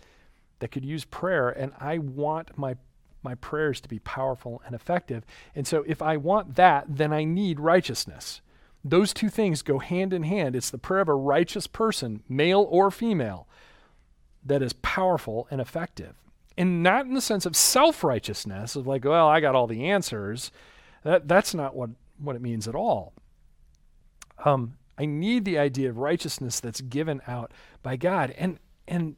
that 0.61 0.71
could 0.71 0.85
use 0.85 1.05
prayer, 1.05 1.51
and 1.51 1.73
I 1.79 1.99
want 1.99 2.57
my 2.57 2.77
my 3.23 3.35
prayers 3.37 3.81
to 3.81 3.89
be 3.89 3.99
powerful 4.01 4.61
and 4.67 4.75
effective. 4.75 5.25
And 5.55 5.67
so 5.67 5.83
if 5.87 6.03
I 6.03 6.19
want 6.19 6.57
that, 6.57 6.85
then 6.89 7.13
I 7.13 7.25
need 7.25 7.59
righteousness. 7.59 8.43
Those 8.85 9.15
two 9.15 9.31
things 9.31 9.63
go 9.63 9.79
hand 9.79 10.13
in 10.13 10.25
hand. 10.25 10.55
It's 10.55 10.71
the 10.71 10.79
prayer 10.79 11.01
of 11.01 11.09
a 11.09 11.15
righteous 11.15 11.67
person, 11.67 12.23
male 12.29 12.67
or 12.71 12.91
female, 12.91 13.49
that 14.45 14.63
is 14.63 14.75
powerful 14.75 15.49
and 15.51 15.61
effective. 15.61 16.15
And 16.57 16.83
not 16.83 17.07
in 17.07 17.15
the 17.15 17.21
sense 17.21 17.47
of 17.47 17.57
self-righteousness, 17.57 18.77
of 18.77 18.87
like, 18.87 19.05
well, 19.05 19.27
I 19.27 19.41
got 19.41 19.55
all 19.55 19.67
the 19.67 19.87
answers. 19.87 20.53
That 21.03 21.27
that's 21.27 21.55
not 21.55 21.75
what, 21.75 21.91
what 22.19 22.37
it 22.37 22.43
means 22.43 22.69
at 22.69 22.75
all. 22.75 23.15
Um, 24.45 24.77
I 24.99 25.07
need 25.07 25.45
the 25.45 25.59
idea 25.59 25.91
of 25.91 25.99
righteousness 25.99 26.61
that's 26.61 26.81
given 26.81 27.21
out 27.27 27.53
by 27.83 27.97
God. 27.97 28.33
And 28.37 28.59
and 28.87 29.17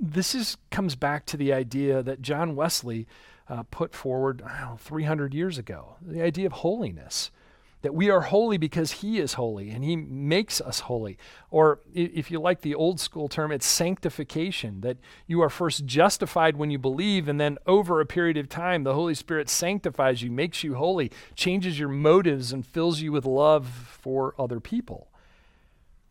this 0.00 0.34
is 0.34 0.56
comes 0.70 0.96
back 0.96 1.24
to 1.26 1.36
the 1.36 1.52
idea 1.52 2.02
that 2.02 2.22
John 2.22 2.54
Wesley 2.54 3.06
uh, 3.48 3.62
put 3.70 3.94
forward 3.94 4.42
know, 4.44 4.76
300 4.78 5.34
years 5.34 5.58
ago 5.58 5.96
the 6.02 6.22
idea 6.22 6.46
of 6.46 6.52
holiness. 6.52 7.30
That 7.82 7.94
we 7.94 8.10
are 8.10 8.22
holy 8.22 8.58
because 8.58 8.90
He 8.92 9.18
is 9.18 9.34
holy 9.34 9.70
and 9.70 9.84
He 9.84 9.94
makes 9.94 10.60
us 10.60 10.80
holy. 10.80 11.16
Or 11.50 11.80
if 11.94 12.30
you 12.30 12.40
like 12.40 12.62
the 12.62 12.74
old 12.74 12.98
school 12.98 13.28
term, 13.28 13.52
it's 13.52 13.66
sanctification. 13.66 14.80
That 14.80 14.98
you 15.26 15.40
are 15.42 15.48
first 15.48 15.86
justified 15.86 16.56
when 16.56 16.70
you 16.70 16.78
believe, 16.78 17.28
and 17.28 17.40
then 17.40 17.56
over 17.66 18.00
a 18.00 18.06
period 18.06 18.36
of 18.36 18.48
time, 18.48 18.82
the 18.82 18.94
Holy 18.94 19.14
Spirit 19.14 19.48
sanctifies 19.48 20.22
you, 20.22 20.30
makes 20.30 20.64
you 20.64 20.74
holy, 20.74 21.12
changes 21.36 21.78
your 21.78 21.88
motives, 21.88 22.52
and 22.52 22.66
fills 22.66 23.00
you 23.00 23.12
with 23.12 23.24
love 23.24 23.68
for 23.68 24.34
other 24.38 24.58
people. 24.58 25.12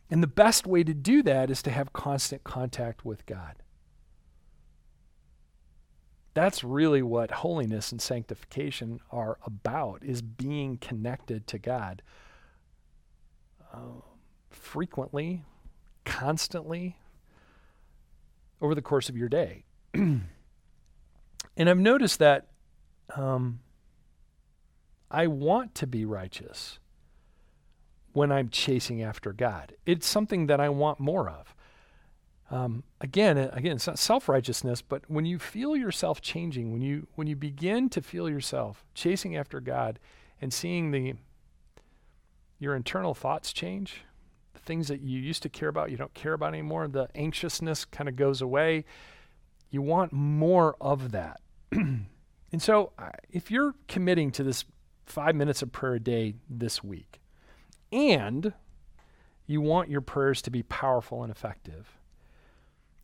And 0.09 0.23
the 0.23 0.27
best 0.27 0.65
way 0.65 0.85
to 0.85 0.93
do 0.93 1.21
that 1.23 1.51
is 1.51 1.61
to 1.63 1.71
have 1.71 1.91
constant 1.91 2.45
contact 2.45 3.03
with 3.03 3.25
God. 3.25 3.55
That's 6.37 6.63
really 6.63 7.01
what 7.01 7.31
holiness 7.31 7.91
and 7.91 7.99
sanctification 7.99 8.99
are 9.09 9.39
about 9.43 10.03
is 10.03 10.21
being 10.21 10.77
connected 10.77 11.47
to 11.47 11.57
God. 11.57 12.03
Uh, 13.73 14.01
frequently, 14.51 15.45
constantly 16.05 16.99
over 18.61 18.75
the 18.75 18.83
course 18.83 19.09
of 19.09 19.17
your 19.17 19.29
day. 19.29 19.63
and 19.95 20.27
I've 21.57 21.79
noticed 21.79 22.19
that 22.19 22.45
um, 23.15 23.61
I 25.09 25.25
want 25.25 25.73
to 25.73 25.87
be 25.87 26.05
righteous 26.05 26.77
when 28.13 28.31
I'm 28.31 28.49
chasing 28.49 29.01
after 29.01 29.33
God. 29.33 29.73
It's 29.87 30.05
something 30.05 30.45
that 30.45 30.59
I 30.59 30.69
want 30.69 30.99
more 30.99 31.31
of. 31.31 31.55
Um, 32.49 32.83
again, 33.01 33.37
again, 33.37 33.75
it's 33.75 33.87
not 33.87 33.99
self-righteousness, 33.99 34.81
but 34.81 35.03
when 35.09 35.25
you 35.25 35.37
feel 35.37 35.75
yourself 35.75 36.21
changing, 36.21 36.71
when 36.71 36.81
you 36.81 37.07
when 37.15 37.27
you 37.27 37.35
begin 37.35 37.89
to 37.89 38.01
feel 38.01 38.29
yourself 38.29 38.85
chasing 38.93 39.35
after 39.35 39.59
God 39.59 39.99
and 40.41 40.53
seeing 40.53 40.91
the 40.91 41.15
your 42.59 42.75
internal 42.75 43.13
thoughts 43.13 43.51
change, 43.51 44.03
the 44.53 44.59
things 44.59 44.87
that 44.87 45.01
you 45.01 45.19
used 45.19 45.43
to 45.43 45.49
care 45.49 45.69
about, 45.69 45.91
you 45.91 45.97
don't 45.97 46.13
care 46.13 46.33
about 46.33 46.53
anymore, 46.53 46.87
the 46.87 47.09
anxiousness 47.15 47.85
kind 47.85 48.07
of 48.07 48.15
goes 48.15 48.41
away. 48.41 48.85
You 49.69 49.81
want 49.81 50.13
more 50.13 50.75
of 50.79 51.11
that. 51.11 51.41
and 51.71 52.07
so, 52.59 52.93
if 53.29 53.51
you're 53.51 53.75
committing 53.89 54.31
to 54.31 54.43
this 54.43 54.63
five 55.05 55.35
minutes 55.35 55.61
of 55.61 55.71
prayer 55.73 55.95
a 55.95 55.99
day 55.99 56.35
this 56.49 56.81
week, 56.81 57.19
and 57.91 58.53
you 59.45 59.61
want 59.61 59.89
your 59.89 60.01
prayers 60.01 60.41
to 60.43 60.49
be 60.49 60.63
powerful 60.63 61.23
and 61.23 61.31
effective, 61.31 61.96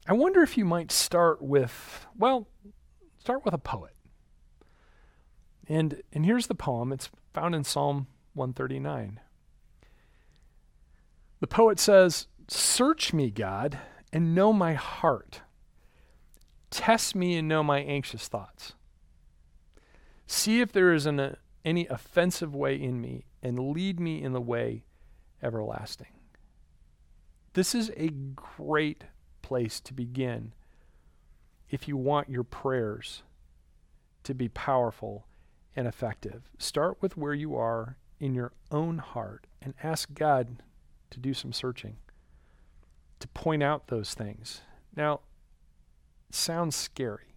I 0.07 0.13
wonder 0.13 0.41
if 0.41 0.57
you 0.57 0.65
might 0.65 0.91
start 0.91 1.41
with, 1.41 2.07
well, 2.17 2.47
start 3.19 3.45
with 3.45 3.53
a 3.53 3.59
poet. 3.59 3.95
And, 5.67 6.01
and 6.11 6.25
here's 6.25 6.47
the 6.47 6.55
poem. 6.55 6.91
It's 6.91 7.09
found 7.33 7.55
in 7.55 7.63
Psalm 7.63 8.07
139. 8.33 9.19
The 11.39 11.47
poet 11.47 11.79
says, 11.79 12.27
Search 12.49 13.13
me, 13.13 13.31
God, 13.31 13.79
and 14.11 14.35
know 14.35 14.51
my 14.51 14.73
heart. 14.73 15.41
Test 16.69 17.15
me 17.15 17.37
and 17.37 17.47
know 17.47 17.63
my 17.63 17.79
anxious 17.79 18.27
thoughts. 18.27 18.73
See 20.27 20.59
if 20.59 20.71
there 20.71 20.93
is 20.93 21.05
an, 21.05 21.19
uh, 21.19 21.35
any 21.63 21.87
offensive 21.87 22.53
way 22.53 22.75
in 22.75 22.99
me, 22.99 23.25
and 23.41 23.73
lead 23.73 23.99
me 23.99 24.21
in 24.21 24.33
the 24.33 24.41
way 24.41 24.83
everlasting. 25.41 26.07
This 27.53 27.75
is 27.75 27.91
a 27.95 28.09
great 28.09 29.05
place 29.43 29.79
to 29.81 29.93
begin 29.93 30.53
if 31.69 31.87
you 31.87 31.95
want 31.95 32.29
your 32.29 32.43
prayers 32.43 33.21
to 34.23 34.33
be 34.33 34.49
powerful 34.49 35.27
and 35.75 35.87
effective. 35.87 36.49
Start 36.57 36.97
with 37.01 37.15
where 37.17 37.33
you 37.33 37.55
are 37.55 37.97
in 38.19 38.33
your 38.33 38.53
own 38.71 38.97
heart 38.97 39.45
and 39.61 39.73
ask 39.83 40.13
God 40.13 40.63
to 41.11 41.19
do 41.19 41.33
some 41.33 41.53
searching, 41.53 41.97
to 43.19 43.27
point 43.27 43.61
out 43.61 43.87
those 43.87 44.13
things. 44.13 44.61
Now, 44.95 45.21
it 46.29 46.35
sounds 46.35 46.75
scary, 46.75 47.35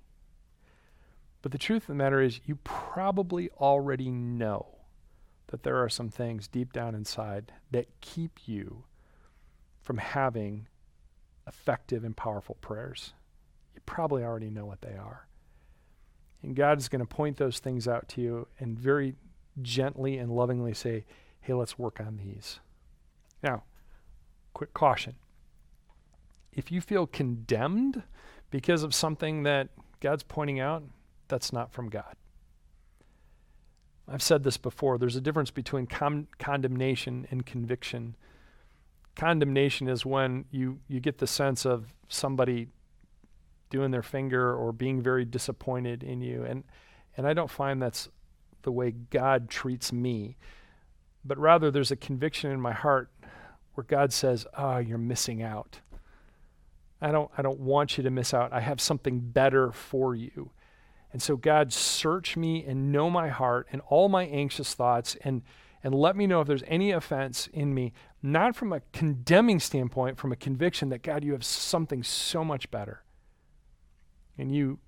but 1.43 1.53
the 1.53 1.59
truth 1.59 1.83
of 1.85 1.89
the 1.89 1.95
matter 1.95 2.21
is, 2.21 2.41
you 2.47 2.57
probably 2.65 3.51
already 3.59 4.11
know 4.11 4.79
that 5.49 5.63
there 5.63 5.83
are 5.83 5.89
some 5.89 6.09
things 6.09 6.49
deep 6.49 6.73
down 6.73 6.95
inside 6.95 7.53
that 7.71 8.01
keep 8.01 8.41
you 8.47 8.85
from 9.81 9.99
having 9.99 10.67
effective 11.47 12.05
and 12.05 12.17
powerful 12.17 12.57
prayers. 12.61 13.13
You 13.75 13.81
probably 13.87 14.23
already 14.23 14.51
know 14.51 14.67
what 14.67 14.81
they 14.81 14.97
are. 14.97 15.27
And 16.43 16.55
God 16.55 16.79
is 16.79 16.89
going 16.89 17.01
to 17.01 17.07
point 17.07 17.37
those 17.37 17.59
things 17.59 17.89
out 17.89 18.09
to 18.11 18.21
you 18.21 18.49
and 18.59 18.79
very 18.79 19.15
gently 19.63 20.19
and 20.19 20.31
lovingly 20.31 20.75
say, 20.75 21.05
hey, 21.41 21.55
let's 21.55 21.79
work 21.79 22.01
on 22.01 22.17
these. 22.19 22.61
Now, 23.43 23.63
quick 24.53 24.75
caution. 24.75 25.15
If 26.53 26.73
you 26.73 26.81
feel 26.81 27.07
condemned 27.07 28.03
because 28.51 28.83
of 28.83 28.95
something 28.95 29.43
that 29.45 29.69
God's 30.01 30.23
pointing 30.23 30.61
out, 30.61 30.83
that's 31.29 31.53
not 31.53 31.73
from 31.73 31.89
God. 31.89 32.17
I've 34.09 34.23
said 34.23 34.45
this 34.45 34.57
before. 34.57 34.99
There's 34.99 35.17
a 35.17 35.21
difference 35.21 35.51
between 35.51 35.87
condemnation 35.87 37.27
and 37.31 37.45
conviction 37.45 38.15
condemnation 39.17 39.89
is 39.89 40.07
when 40.07 40.45
you, 40.51 40.79
you 40.89 41.01
get 41.01 41.19
the 41.19 41.27
sense 41.27 41.65
of 41.65 41.87
somebody 42.09 42.69
doing 43.71 43.91
their 43.91 44.03
finger 44.03 44.55
or 44.55 44.73
being 44.73 45.03
very 45.03 45.25
disappointed 45.25 46.03
in 46.03 46.21
you. 46.21 46.45
And, 46.45 46.63
and 47.17 47.27
I 47.27 47.33
don't 47.33 47.51
find 47.51 47.83
that's 47.83 48.09
the 48.63 48.71
way 48.71 48.93
God 48.93 49.49
treats 49.49 49.93
me. 49.93 50.37
But 51.25 51.39
rather, 51.39 51.71
there's 51.71 51.91
a 51.91 51.97
conviction 51.97 52.53
in 52.53 52.61
my 52.61 52.73
heart 52.73 53.11
where 53.75 53.85
God 53.85 54.13
says, 54.13 54.47
Oh, 54.57 54.79
you're 54.79 54.99
missing 54.99 55.43
out. 55.43 55.81
I 57.01 57.11
don't, 57.11 57.31
I 57.37 57.43
don't 57.43 57.61
want 57.61 57.99
you 57.99 58.05
to 58.05 58.11
miss 58.11 58.33
out. 58.33 58.53
I 58.53 58.61
have 58.61 58.81
something 58.81 59.21
better 59.21 59.73
for 59.73 60.15
you. 60.15 60.51
And 61.13 61.23
so, 61.23 61.37
God, 61.37 61.73
search 61.73 62.37
me 62.37 62.65
and 62.65 62.93
know 62.93 63.11
my 63.11 63.29
heart 63.29 63.69
and 63.73 63.83
all 63.89 64.09
my 64.09 64.25
anxious 64.25 64.75
thoughts 64.75 65.17
and, 65.23 65.43
and 65.83 65.95
let 65.95 66.17
me 66.17 66.27
know 66.27 66.41
if 66.41 66.47
there's 66.47 66.65
any 66.67 66.91
offense 66.91 67.49
in 67.53 67.75
me 67.75 67.93
not 68.33 68.57
from 68.57 68.73
a 68.73 68.81
condemning 68.93 69.61
standpoint, 69.61 70.19
from 70.19 70.33
a 70.33 70.37
conviction 70.37 70.89
that, 70.89 71.03
God, 71.03 71.25
you 71.25 71.33
have 71.33 71.45
something 71.45 72.03
so 72.03 72.45
much 72.45 72.71
better. 72.71 73.03
And 74.39 74.55
you, 74.55 74.79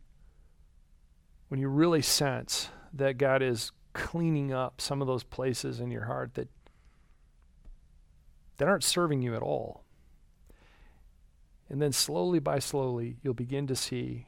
when 1.48 1.60
you 1.60 1.68
really 1.68 2.02
sense 2.02 2.70
that 2.92 3.18
God 3.18 3.42
is 3.42 3.72
cleaning 3.92 4.52
up 4.52 4.80
some 4.80 5.00
of 5.00 5.06
those 5.06 5.24
places 5.24 5.80
in 5.80 5.90
your 5.90 6.04
heart 6.04 6.34
that, 6.34 6.48
that 8.56 8.68
aren't 8.68 8.84
serving 8.84 9.22
you 9.22 9.34
at 9.34 9.42
all. 9.42 9.84
And 11.68 11.82
then 11.82 11.92
slowly 11.92 12.38
by 12.38 12.58
slowly, 12.58 13.18
you'll 13.22 13.34
begin 13.34 13.66
to 13.66 13.76
see 13.76 14.26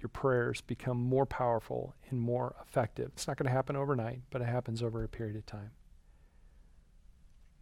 your 0.00 0.08
prayers 0.08 0.60
become 0.60 0.98
more 0.98 1.26
powerful 1.26 1.94
and 2.10 2.20
more 2.20 2.56
effective. 2.62 3.10
It's 3.14 3.26
not 3.26 3.36
going 3.36 3.46
to 3.46 3.52
happen 3.52 3.76
overnight, 3.76 4.22
but 4.30 4.42
it 4.42 4.46
happens 4.46 4.82
over 4.82 5.02
a 5.02 5.08
period 5.08 5.36
of 5.36 5.46
time. 5.46 5.70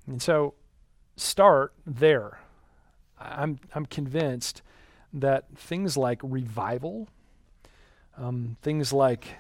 And 0.07 0.21
so 0.21 0.55
start 1.17 1.73
there. 1.87 2.40
I'm, 3.19 3.59
I'm 3.75 3.87
convinced 3.87 4.62
that 5.12 5.47
things 5.57 5.97
like 5.97 6.21
revival, 6.23 7.09
um, 8.19 8.57
things 8.62 8.93
like 8.93 9.37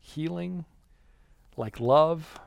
healing, 0.00 0.64
like 1.56 1.80
love, 1.80 2.38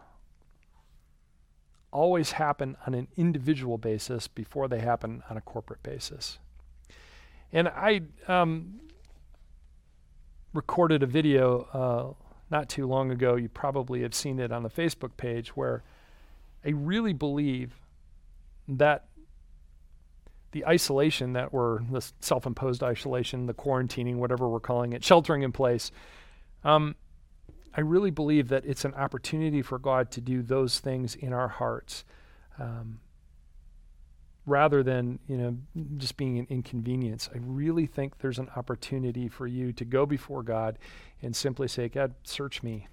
always 1.91 2.34
happen 2.34 2.75
on 2.86 2.93
an 2.93 3.08
individual 3.15 3.77
basis 3.77 4.27
before 4.27 4.67
they 4.67 4.79
happen 4.79 5.23
on 5.29 5.38
a 5.38 5.41
corporate 5.41 5.84
basis. 5.84 6.39
And 7.53 7.69
I 7.69 8.01
um, 8.27 8.81
recorded 10.53 11.03
a 11.03 11.05
video 11.05 11.67
uh, 11.73 12.25
not 12.49 12.67
too 12.67 12.86
long 12.86 13.12
ago. 13.12 13.36
You 13.36 13.47
probably 13.47 14.01
have 14.01 14.13
seen 14.13 14.39
it 14.39 14.51
on 14.51 14.63
the 14.63 14.69
Facebook 14.69 15.15
page 15.15 15.55
where 15.55 15.84
I 16.65 16.69
really 16.69 17.13
believe 17.13 17.75
that 18.67 19.06
the 20.51 20.65
isolation 20.65 21.34
that 21.34 21.54
we're, 21.54 21.80
the 21.91 22.06
self 22.21 22.45
imposed 22.45 22.82
isolation, 22.82 23.45
the 23.45 23.54
quarantining, 23.54 24.15
whatever 24.15 24.47
we're 24.47 24.60
calling 24.60 24.93
it, 24.93 25.04
sheltering 25.04 25.43
in 25.43 25.51
place, 25.51 25.91
um, 26.63 26.95
I 27.75 27.82
really 27.82 28.10
believe 28.10 28.47
that 28.49 28.65
it's 28.65 28.86
an 28.86 28.93
opportunity 28.93 29.62
for 29.62 29.78
God 29.78 30.12
to 30.12 30.21
do 30.21 30.41
those 30.41 30.80
things 30.80 31.13
in 31.13 31.34
our 31.34 31.49
hearts. 31.49 32.06
Um, 32.58 33.01
rather 34.45 34.84
than 34.84 35.19
you 35.28 35.38
know 35.38 35.58
just 35.97 36.17
being 36.17 36.38
an 36.38 36.45
inconvenience 36.49 37.30
i 37.34 37.38
really 37.41 37.86
think 37.86 38.19
there's 38.19 38.39
an 38.39 38.49
opportunity 38.56 39.28
for 39.28 39.47
you 39.47 39.73
to 39.73 39.84
go 39.84 40.06
before 40.06 40.43
god 40.43 40.78
and 41.21 41.36
simply 41.36 41.67
say 41.67 41.89
god 41.89 42.13
search 42.23 42.62
me 42.62 42.88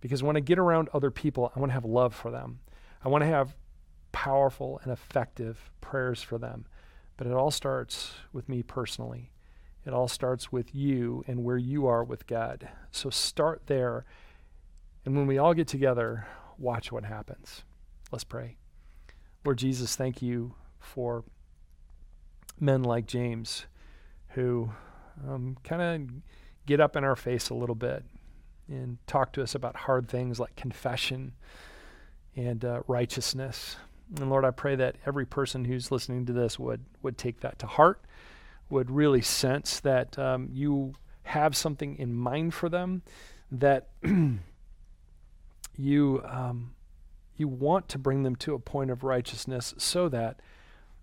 because 0.00 0.22
when 0.22 0.36
i 0.36 0.40
get 0.40 0.58
around 0.58 0.88
other 0.92 1.10
people 1.10 1.50
i 1.56 1.58
want 1.58 1.70
to 1.70 1.74
have 1.74 1.84
love 1.84 2.14
for 2.14 2.30
them 2.30 2.58
I 3.04 3.08
want 3.08 3.22
to 3.22 3.28
have 3.28 3.54
powerful 4.12 4.80
and 4.82 4.92
effective 4.92 5.70
prayers 5.80 6.22
for 6.22 6.38
them. 6.38 6.66
But 7.16 7.26
it 7.26 7.32
all 7.32 7.50
starts 7.50 8.14
with 8.32 8.48
me 8.48 8.62
personally. 8.62 9.30
It 9.86 9.92
all 9.92 10.08
starts 10.08 10.50
with 10.50 10.74
you 10.74 11.22
and 11.26 11.44
where 11.44 11.58
you 11.58 11.86
are 11.86 12.02
with 12.02 12.26
God. 12.26 12.68
So 12.90 13.10
start 13.10 13.62
there. 13.66 14.06
And 15.04 15.14
when 15.14 15.26
we 15.26 15.36
all 15.36 15.52
get 15.52 15.68
together, 15.68 16.26
watch 16.58 16.90
what 16.90 17.04
happens. 17.04 17.62
Let's 18.10 18.24
pray. 18.24 18.56
Lord 19.44 19.58
Jesus, 19.58 19.94
thank 19.94 20.22
you 20.22 20.54
for 20.80 21.24
men 22.58 22.82
like 22.82 23.06
James 23.06 23.66
who 24.28 24.70
um, 25.28 25.56
kind 25.62 25.82
of 25.82 26.22
get 26.66 26.80
up 26.80 26.96
in 26.96 27.04
our 27.04 27.16
face 27.16 27.50
a 27.50 27.54
little 27.54 27.74
bit 27.74 28.04
and 28.68 28.98
talk 29.06 29.32
to 29.32 29.42
us 29.42 29.54
about 29.54 29.76
hard 29.76 30.08
things 30.08 30.40
like 30.40 30.56
confession 30.56 31.32
and 32.36 32.64
uh, 32.64 32.82
righteousness. 32.86 33.76
And 34.16 34.30
Lord, 34.30 34.44
I 34.44 34.50
pray 34.50 34.76
that 34.76 34.96
every 35.06 35.26
person 35.26 35.64
who's 35.64 35.90
listening 35.90 36.26
to 36.26 36.32
this 36.32 36.58
would 36.58 36.84
would 37.02 37.18
take 37.18 37.40
that 37.40 37.58
to 37.60 37.66
heart, 37.66 38.02
would 38.68 38.90
really 38.90 39.22
sense 39.22 39.80
that 39.80 40.18
um, 40.18 40.48
you 40.52 40.94
have 41.24 41.56
something 41.56 41.96
in 41.98 42.14
mind 42.14 42.54
for 42.54 42.68
them, 42.68 43.02
that 43.50 43.88
you 45.76 46.22
um, 46.26 46.74
you 47.36 47.48
want 47.48 47.88
to 47.88 47.98
bring 47.98 48.22
them 48.22 48.36
to 48.36 48.54
a 48.54 48.58
point 48.58 48.90
of 48.90 49.04
righteousness, 49.04 49.74
so 49.78 50.08
that 50.08 50.40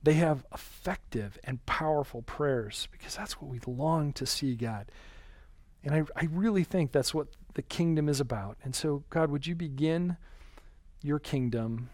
they 0.03 0.13
have 0.13 0.45
effective 0.53 1.37
and 1.43 1.65
powerful 1.65 2.21
prayers, 2.21 2.87
because 2.91 3.15
that's 3.15 3.41
what 3.41 3.49
we 3.49 3.59
long 3.67 4.13
to 4.13 4.25
see, 4.25 4.55
God. 4.55 4.91
And 5.83 5.95
I, 5.95 6.03
I 6.15 6.27
really 6.31 6.63
think 6.63 6.91
that's 6.91 7.13
what 7.13 7.27
the 7.55 7.61
kingdom 7.61 8.07
is 8.07 8.19
about. 8.19 8.57
And 8.63 8.75
so, 8.75 9.03
God, 9.09 9.29
would 9.31 9.47
you 9.47 9.55
begin? 9.55 10.17
Your 11.01 11.19
kingdom 11.19 11.89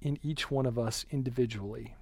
in 0.00 0.18
each 0.22 0.50
one 0.50 0.66
of 0.66 0.78
us 0.78 1.04
individually. 1.10 1.94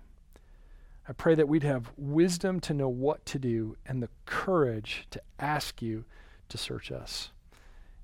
I 1.09 1.13
pray 1.13 1.35
that 1.35 1.49
we'd 1.49 1.63
have 1.65 1.93
wisdom 1.97 2.61
to 2.61 2.75
know 2.75 2.89
what 2.89 3.27
to 3.27 3.39
do 3.39 3.77
and 3.87 4.03
the 4.03 4.09
courage 4.25 5.07
to 5.11 5.21
ask 5.39 5.83
you 5.83 6.05
to 6.49 6.59
search 6.59 6.91
us. 6.91 7.31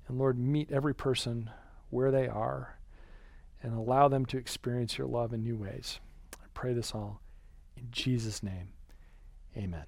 And 0.07 0.19
Lord, 0.19 0.37
meet 0.37 0.71
every 0.71 0.93
person 0.93 1.49
where 1.89 2.11
they 2.11 2.27
are 2.27 2.77
and 3.63 3.73
allow 3.73 4.07
them 4.07 4.25
to 4.27 4.37
experience 4.37 4.97
your 4.97 5.07
love 5.07 5.33
in 5.33 5.43
new 5.43 5.55
ways. 5.55 5.99
I 6.35 6.45
pray 6.53 6.73
this 6.73 6.93
all 6.93 7.21
in 7.75 7.87
Jesus' 7.91 8.43
name. 8.43 8.69
Amen. 9.57 9.85